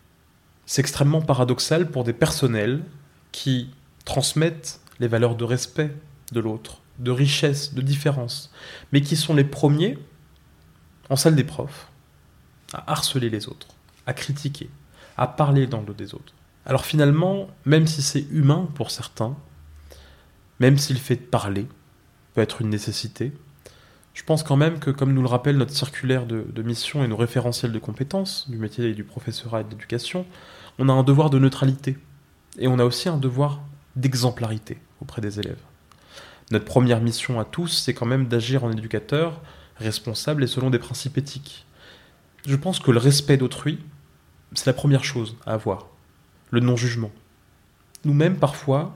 [0.66, 2.82] C'est extrêmement paradoxal pour des personnels
[3.32, 3.70] qui
[4.04, 5.94] transmettent les valeurs de respect
[6.32, 8.52] de l'autre, de richesse, de différence,
[8.92, 9.98] mais qui sont les premiers,
[11.10, 11.88] en salle des profs,
[12.72, 13.68] à harceler les autres
[14.06, 14.68] à critiquer,
[15.16, 16.34] à parler dans le des autres.
[16.66, 19.36] Alors finalement, même si c'est humain pour certains,
[20.60, 21.66] même si le fait de parler
[22.34, 23.32] peut être une nécessité,
[24.14, 27.16] je pense quand même que, comme nous le rappelle notre circulaire de, mission et nos
[27.16, 30.26] référentiels de compétences du métier et du professorat et de l'éducation,
[30.78, 31.96] on a un devoir de neutralité.
[32.58, 33.62] Et on a aussi un devoir
[33.96, 35.60] d'exemplarité auprès des élèves.
[36.50, 39.40] Notre première mission à tous, c'est quand même d'agir en éducateur
[39.76, 41.66] responsable et selon des principes éthiques.
[42.46, 43.78] Je pense que le respect d'autrui,
[44.52, 45.86] c'est la première chose à avoir.
[46.50, 47.10] Le non-jugement.
[48.04, 48.94] Nous-mêmes, parfois,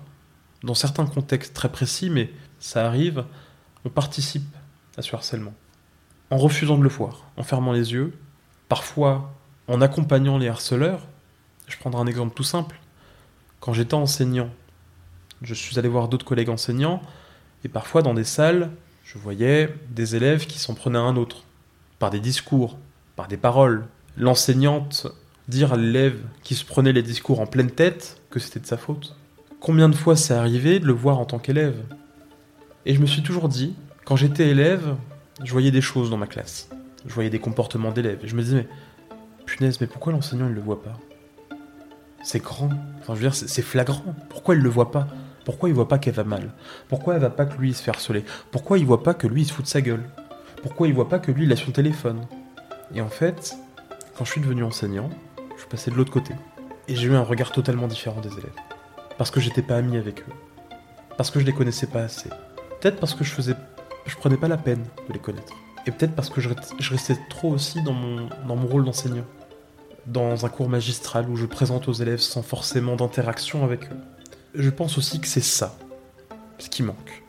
[0.62, 3.24] dans certains contextes très précis, mais ça arrive,
[3.84, 4.55] on participe
[4.96, 5.54] à ce harcèlement.
[6.30, 8.12] En refusant de le voir, en fermant les yeux,
[8.68, 9.32] parfois
[9.68, 11.06] en accompagnant les harceleurs.
[11.66, 12.80] Je prendrai un exemple tout simple.
[13.60, 14.50] Quand j'étais enseignant,
[15.42, 17.02] je suis allé voir d'autres collègues enseignants,
[17.64, 18.70] et parfois dans des salles,
[19.04, 21.44] je voyais des élèves qui s'en prenaient à un autre,
[21.98, 22.78] par des discours,
[23.16, 23.86] par des paroles.
[24.16, 25.06] L'enseignante
[25.48, 28.76] dire à l'élève qui se prenait les discours en pleine tête que c'était de sa
[28.76, 29.16] faute.
[29.60, 31.82] Combien de fois c'est arrivé de le voir en tant qu'élève?
[32.84, 33.74] Et je me suis toujours dit,
[34.06, 34.94] quand j'étais élève,
[35.42, 36.70] je voyais des choses dans ma classe.
[37.06, 38.20] Je voyais des comportements d'élèves.
[38.22, 40.96] Et je me disais, mais punaise, mais pourquoi l'enseignant ne le voit pas?
[42.22, 42.70] C'est grand.
[43.00, 44.14] Enfin, je veux dire, c'est flagrant.
[44.30, 45.08] Pourquoi il le voit pas?
[45.44, 46.52] Pourquoi il voit pas qu'elle va mal?
[46.88, 48.24] Pourquoi elle va pas que lui se fait harceler?
[48.52, 50.08] Pourquoi il voit pas que lui il se fout de sa gueule?
[50.62, 52.20] Pourquoi il voit pas que lui il a son téléphone?
[52.94, 53.56] Et en fait,
[54.16, 55.10] quand je suis devenu enseignant,
[55.54, 56.32] je suis passé de l'autre côté.
[56.86, 58.54] Et j'ai eu un regard totalement différent des élèves.
[59.18, 60.32] Parce que j'étais pas ami avec eux.
[61.16, 62.28] Parce que je les connaissais pas assez.
[62.80, 63.54] Peut-être parce que je faisais.
[64.06, 65.52] Je prenais pas la peine de les connaître.
[65.86, 66.48] Et peut-être parce que je,
[66.90, 69.24] restais trop aussi dans mon, rôle d'enseignant.
[70.06, 73.96] Dans un cours magistral où je présente aux élèves sans forcément d'interaction avec eux.
[74.54, 75.76] Je pense aussi que c'est ça,
[76.58, 77.22] ce qui manque.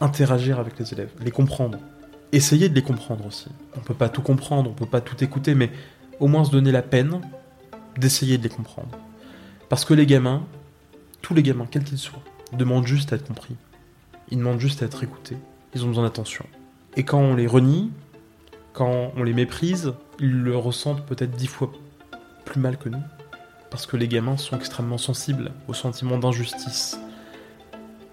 [0.00, 1.78] Interagir avec les élèves, les comprendre.
[2.32, 3.48] Essayer de les comprendre aussi.
[3.76, 5.70] On peut pas tout comprendre, on peut pas tout écouter, mais
[6.20, 7.20] au moins se donner la peine
[7.96, 8.90] d'essayer de les comprendre.
[9.68, 10.44] Parce que les gamins,
[11.22, 12.22] tous les gamins, quels qu'ils soient,
[12.52, 13.56] demandent juste à être compris.
[14.30, 15.36] Ils demandent juste à être écoutés.
[15.78, 16.44] Ils ont besoin d'attention.
[16.96, 17.92] Et quand on les renie,
[18.72, 21.70] quand on les méprise, ils le ressentent peut-être dix fois
[22.44, 23.02] plus mal que nous.
[23.70, 26.98] Parce que les gamins sont extrêmement sensibles au sentiment d'injustice.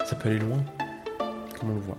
[0.05, 0.63] Ça peut aller loin,
[1.59, 1.97] comme on le voit.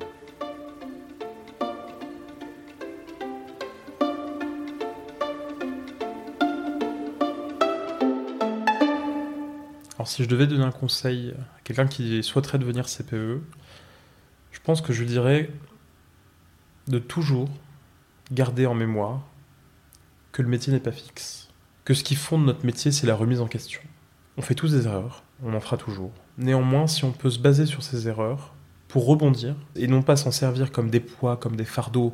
[9.96, 13.42] Alors si je devais donner un conseil à quelqu'un qui souhaiterait devenir CPE,
[14.66, 15.48] pense que je dirais
[16.88, 17.48] de toujours
[18.32, 19.20] garder en mémoire
[20.32, 21.50] que le métier n'est pas fixe.
[21.84, 23.80] Que ce qui fonde notre métier, c'est la remise en question.
[24.36, 26.10] On fait tous des erreurs, on en fera toujours.
[26.36, 28.54] Néanmoins, si on peut se baser sur ces erreurs
[28.88, 32.12] pour rebondir, et non pas s'en servir comme des poids, comme des fardeaux,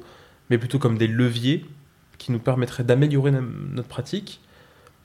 [0.50, 1.64] mais plutôt comme des leviers
[2.18, 4.42] qui nous permettraient d'améliorer notre pratique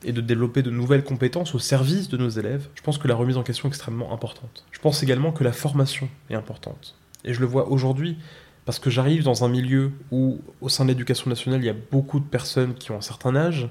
[0.04, 3.16] et de développer de nouvelles compétences au service de nos élèves, je pense que la
[3.16, 4.66] remise en question est extrêmement importante.
[4.72, 6.97] Je pense également que la formation est importante.
[7.24, 8.18] Et je le vois aujourd'hui,
[8.66, 11.76] parce que j'arrive dans un milieu où, au sein de l'éducation nationale, il y a
[11.92, 13.70] beaucoup de personnes qui ont un certain âge.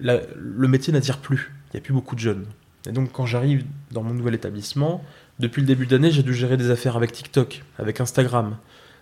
[0.00, 1.52] le métier n'attire plus.
[1.68, 2.46] Il n'y a plus beaucoup de jeunes.
[2.86, 5.04] Et donc, quand j'arrive dans mon nouvel établissement,
[5.38, 8.56] depuis le début d'année, j'ai dû gérer des affaires avec TikTok, avec Instagram,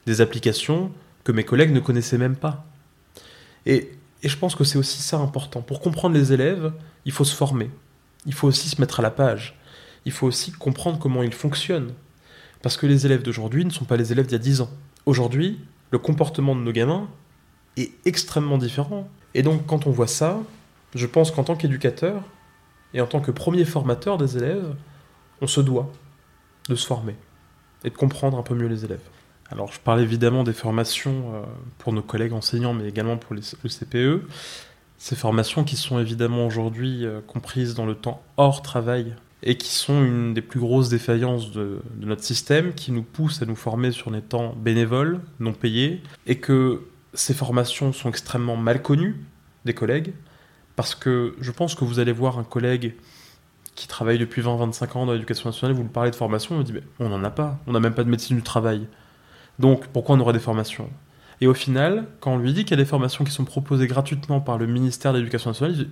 [0.07, 0.93] des applications
[1.25, 2.67] que mes collègues ne connaissaient même pas.
[3.67, 3.91] Et,
[4.23, 5.63] je pense que c'est aussi ça important.
[5.63, 6.73] Pour comprendre les élèves,
[7.07, 7.71] il faut se former.
[8.27, 9.59] Il faut aussi se mettre à la page.
[10.05, 11.93] Il faut aussi comprendre comment ils fonctionnent.
[12.63, 14.71] Parce que les élèves d'aujourd'hui ne sont pas les élèves d'il y a 10 ans.
[15.07, 15.59] Aujourd'hui,
[15.91, 17.09] le comportement de nos gamins
[17.77, 19.09] est extrêmement différent.
[19.35, 20.41] Et donc, quand on voit ça,
[20.95, 22.23] je pense qu'en tant qu'éducateur
[22.93, 24.75] et en tant que premier formateur des élèves,
[25.41, 25.91] on se doit
[26.69, 27.17] de se former
[27.85, 29.01] et de comprendre un peu mieux les élèves.
[29.51, 31.43] Alors, je parle évidemment des formations euh,
[31.79, 34.27] pour nos collègues enseignants, mais également pour le CPE.
[34.99, 39.75] Ces formations qui sont évidemment aujourd'hui euh, comprises dans le temps hors travail et qui
[39.75, 43.91] sont une des plus grosses défaillances de, notre système, qui nous pousse à nous former
[43.91, 46.83] sur des temps bénévoles, non payés, et que
[47.15, 49.17] ces formations sont extrêmement mal connues
[49.65, 50.13] des collègues,
[50.77, 52.95] parce que je pense que vous allez voir un collègue
[53.75, 56.73] qui travaille depuis 20-25 ans dans l'éducation nationale, vous lui parlez de formation, vous dit
[56.73, 58.87] mais on n'en a pas, on n'a même pas de médecine du travail.
[59.59, 60.91] Donc pourquoi on aurait des formations?
[61.41, 63.87] Et au final, quand on lui dit qu'il y a des formations qui sont proposées
[63.87, 65.91] gratuitement par le ministère de l'Éducation nationale, il dit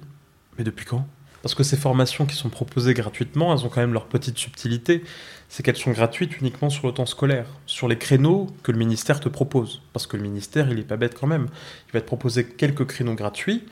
[0.59, 1.07] mais depuis quand?
[1.49, 5.03] Parce que ces formations qui sont proposées gratuitement, elles ont quand même leur petite subtilité.
[5.49, 9.19] C'est qu'elles sont gratuites uniquement sur le temps scolaire, sur les créneaux que le ministère
[9.19, 9.81] te propose.
[9.95, 11.49] Parce que le ministère, il n'est pas bête quand même.
[11.89, 13.65] Il va te proposer quelques créneaux gratuits,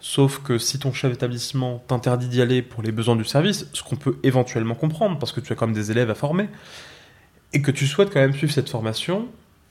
[0.00, 3.82] sauf que si ton chef d'établissement t'interdit d'y aller pour les besoins du service, ce
[3.82, 6.50] qu'on peut éventuellement comprendre, parce que tu as quand même des élèves à former,
[7.54, 9.28] et que tu souhaites quand même suivre cette formation,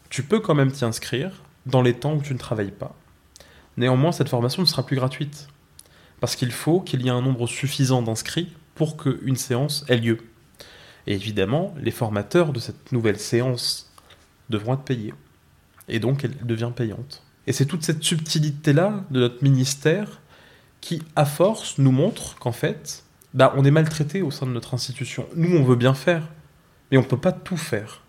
[0.09, 2.95] tu peux quand même t'y inscrire dans les temps où tu ne travailles pas.
[3.77, 5.49] Néanmoins, cette formation ne sera plus gratuite
[6.23, 10.19] parce qu'il faut qu'il y ait un nombre suffisant d'inscrits pour qu'une séance ait lieu.
[11.05, 13.91] Et évidemment, les formateurs de cette nouvelle séance
[14.49, 15.13] devront être payés.
[15.89, 17.23] Et donc, elle devient payante.
[17.45, 20.21] Et c'est toute cette subtilité-là de notre ministère
[20.79, 23.03] qui, à force, nous montre qu'en fait,
[23.33, 25.27] bah, on est maltraité au sein de notre institution.
[25.35, 26.29] Nous, on veut bien faire,
[26.89, 28.01] mais on ne peut pas tout faire.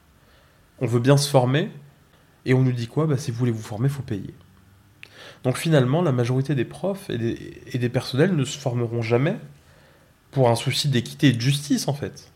[0.78, 1.68] On veut bien se former,
[2.44, 3.08] et on nous dit quoi?
[3.08, 4.34] Bah, Si vous voulez vous former, il faut payer.
[5.45, 7.18] Donc finalement, la majorité des profs et
[7.78, 9.36] des, personnels ne se formeront jamais
[10.30, 12.32] pour un souci d'équité et de justice en fait.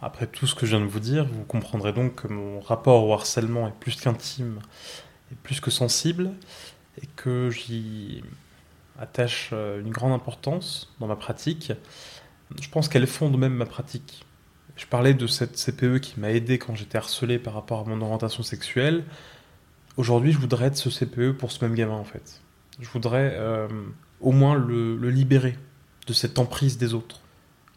[0.00, 3.04] Après tout ce que je viens de vous dire, vous comprendrez donc que mon rapport
[3.04, 4.60] au harcèlement est plus qu'intime
[5.30, 6.32] et plus que sensible
[7.02, 8.22] et que j'y
[8.98, 11.72] attache euh, une grande importance dans ma pratique.
[12.60, 14.24] Je pense qu'elle fonde même ma pratique.
[14.76, 18.00] Je parlais de cette CPE qui m'a aidé quand j'étais harcelé par rapport à mon
[18.00, 19.04] orientation sexuelle.
[19.98, 22.40] Aujourd'hui, je voudrais être ce CPE pour ce même gamin, en fait.
[22.78, 23.66] Je voudrais euh,
[24.20, 25.58] au moins le, libérer
[26.06, 27.20] de cette emprise des autres.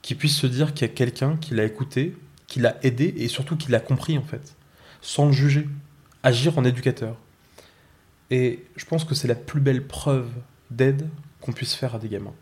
[0.03, 2.15] Qu'il puisse se dire qu'il y a quelqu'un qui l'a écouté,
[2.45, 4.55] qui l'a aidé et surtout qui l'a compris, en fait.
[5.01, 5.67] Sans le juger.
[6.21, 7.17] Agir en éducateur.
[8.29, 10.29] Et je pense que c'est la plus belle preuve
[10.69, 11.09] d'aide
[11.41, 12.35] qu'on puisse faire à des gamins.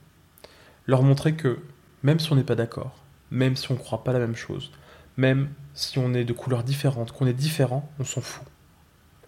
[0.88, 1.58] Leur montrer que
[2.04, 2.98] même si on n'est pas d'accord,
[3.32, 4.72] même si on ne croit pas la même chose,
[5.16, 8.46] même si on est de couleurs différentes, qu'on est différent, on s'en fout.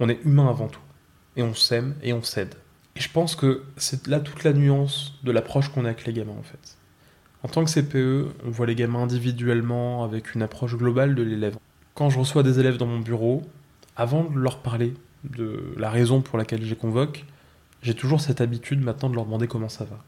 [0.02, 0.82] On est humain avant tout.
[1.38, 2.56] Et on s'aime et on s'aide.
[2.95, 6.12] Et je pense que c'est là toute la nuance de l'approche qu'on a avec les
[6.12, 6.76] gamins en fait.
[7.43, 11.56] En tant que CPE, on voit les gamins individuellement avec une approche globale de l'élève.
[11.93, 13.43] Quand je reçois des élèves dans mon bureau,
[13.95, 17.26] avant de leur parler de la raison pour laquelle je les convoque,
[17.84, 20.04] j'ai toujours cette habitude maintenant de leur demander comment ça va.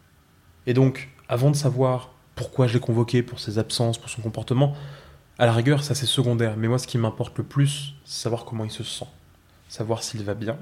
[0.66, 4.74] Et donc, avant de savoir pourquoi je l'ai convoqué, pour ses absences, pour son comportement,
[5.38, 6.56] à la rigueur, ça c'est secondaire.
[6.58, 9.06] Mais moi, ce qui m'importe le plus, c'est savoir comment il se sent.
[9.74, 10.60] Savoir s'il va bien,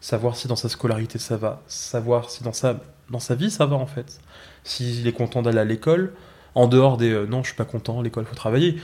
[0.00, 2.80] savoir si dans sa scolarité ça va, savoir si dans sa,
[3.10, 4.22] dans sa vie ça va en fait.
[4.64, 6.14] S'il est content d'aller à l'école,
[6.54, 8.80] en dehors des euh, non, je suis pas content, l'école faut travailler,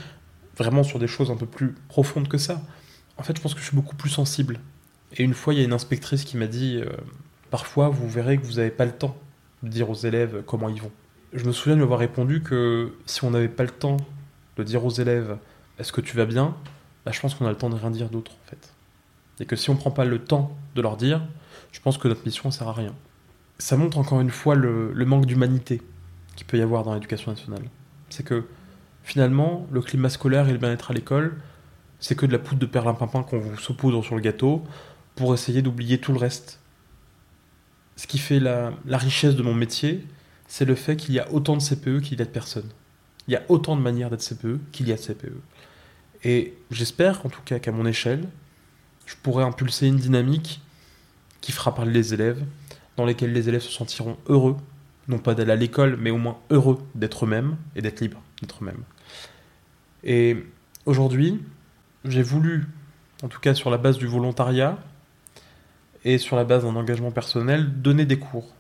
[0.58, 2.60] vraiment sur des choses un peu plus profondes que ça.
[3.16, 4.60] En fait, je pense que je suis beaucoup plus sensible.
[5.14, 6.90] Et une fois, il y a une inspectrice qui m'a dit euh,
[7.50, 9.16] parfois, vous verrez que vous n'avez pas le temps
[9.62, 10.92] de dire aux élèves comment ils vont.
[11.32, 13.96] Je me souviens de lui avoir répondu que si on n'avait pas le temps
[14.58, 15.38] de dire aux élèves
[15.78, 16.54] est-ce que tu vas bien,
[17.06, 18.73] bah, je pense qu'on a le temps de rien dire d'autre en fait.
[19.41, 21.22] Et que si on ne prend pas le temps de leur dire,
[21.72, 22.95] je pense que notre mission ne sert à rien.
[23.59, 25.82] Ça montre encore une fois le, manque d'humanité
[26.37, 27.64] qu'il peut y avoir dans l'éducation nationale.
[28.11, 28.45] C'est que
[29.03, 31.37] finalement, le climat scolaire et le bien-être à l'école,
[32.01, 34.62] c'est que de la poudre de perlimpinpin qu'on vous saupoudre sur le gâteau
[35.14, 36.61] pour essayer d'oublier tout le reste.
[37.97, 40.05] Ce qui fait la, richesse de mon métier,
[40.49, 42.68] c'est le fait qu'il y a autant de CPE qu'il y a de personnes.
[43.26, 45.32] Il y a autant de manières d'être CPE qu'il y a de CPE.
[46.24, 48.26] Et j'espère, en tout cas, qu'à mon échelle,
[49.07, 50.61] je pourrais impulser une dynamique
[51.40, 52.42] qui fera parler les élèves,
[52.96, 54.57] dans lesquelles les élèves se sentiront heureux,
[55.09, 58.62] non pas d'aller à l'école, mais au moins heureux d'être eux-mêmes et d'être libres d'être
[58.62, 58.82] eux-mêmes.
[60.02, 60.44] Et
[60.86, 61.40] aujourd'hui,
[62.05, 62.66] j'ai voulu,
[63.22, 64.78] en tout cas sur la base du volontariat
[66.05, 68.55] et sur la base d'un engagement personnel, donner des cours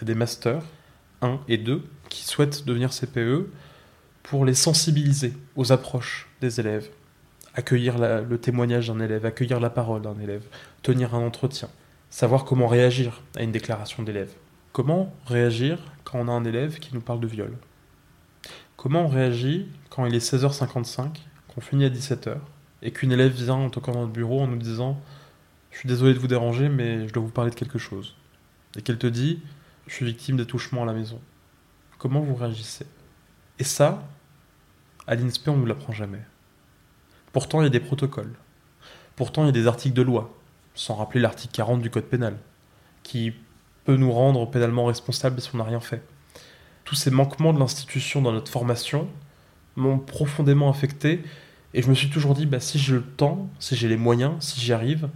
[0.00, 0.62] à des masters
[1.22, 3.48] 1 et 2 qui souhaitent devenir CPE
[4.22, 6.90] pour les sensibiliser aux approches des élèves,
[7.56, 10.44] accueillir le témoignage d'un élève, accueillir la parole d'un élève,
[10.82, 11.68] tenir un entretien,
[12.10, 14.32] savoir comment réagir à une déclaration d'élève.
[14.72, 17.56] Comment réagir quand on a un élève qui nous parle de viol?
[18.76, 21.16] Comment on réagit quand il est 16h55,
[21.48, 22.36] qu'on finit à 17h,
[22.82, 25.00] et qu'une élève vient en toquant dans notre bureau en nous disant
[25.70, 28.14] Je suis désolé de vous déranger, mais je dois vous parler de quelque chose.
[28.76, 29.40] Et qu'elle te dit
[29.86, 31.20] Je suis victime touchements à la maison.
[31.98, 32.86] Comment vous réagissez?
[33.58, 34.06] Et ça,
[35.06, 36.20] à l'INSPE, on ne nous l'apprend jamais.
[37.36, 38.32] Pourtant, il y a des protocoles.
[39.14, 40.34] Pourtant, il y a des articles de loi,
[40.74, 42.38] sans rappeler l'article 40 du Code pénal,
[43.02, 43.34] qui
[43.84, 46.00] peut nous rendre pénalement responsables si on n'a rien fait.
[46.86, 49.06] Tous ces manquements de l'institution dans notre formation
[49.76, 51.24] m'ont profondément affecté
[51.74, 54.42] et je me suis toujours dit, bah, si j'ai le temps, si j'ai les moyens,
[54.42, 55.10] si j'y arrive,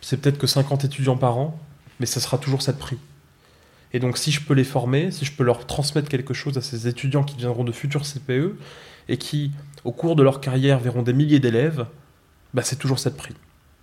[0.00, 1.56] c'est peut-être que 50 étudiants par an,
[2.00, 2.98] mais ça sera toujours ça de prix.
[3.92, 6.60] Et donc si je peux les former, si je peux leur transmettre quelque chose à
[6.60, 8.56] ces étudiants qui deviendront de futurs CPE,
[9.08, 9.52] et qui,
[9.84, 11.86] au cours de leur carrière, verront des milliers d'élèves,
[12.54, 13.34] bah, c'est toujours cette prix.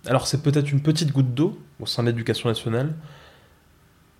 [0.06, 2.94] Alors c'est peut-être une petite goutte d'eau au sein de l'éducation nationale,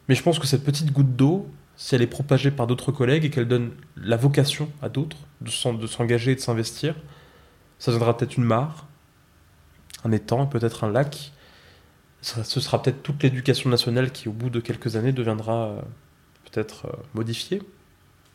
[0.09, 3.25] mais je pense que cette petite goutte d'eau, si elle est propagée par d'autres collègues
[3.25, 6.95] et qu'elle donne la vocation à d'autres de s'engager et de s'investir,
[7.79, 8.87] ça donnera peut-être une mare,
[10.05, 11.33] un étang peut-être un lac.
[12.23, 15.81] Ce sera peut-être toute l'éducation nationale qui, au bout de quelques années, deviendra euh,
[16.45, 17.63] peut-être euh, modifiée,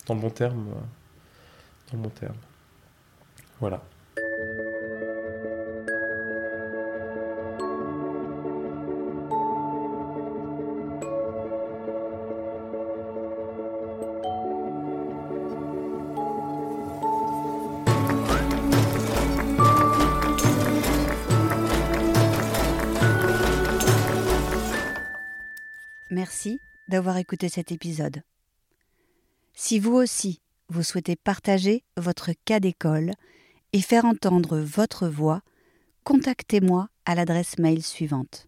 [0.07, 0.15] dans.
[0.15, 2.35] Euh, dans le bon terme.
[3.59, 3.81] Voilà.
[26.11, 28.21] Merci d'avoir écouté cet épisode.
[29.53, 33.11] Si vous aussi, vous souhaitez partager votre cas d'école
[33.75, 35.41] et faire entendre votre voix,
[36.05, 38.47] contactez-moi à l'adresse mail suivante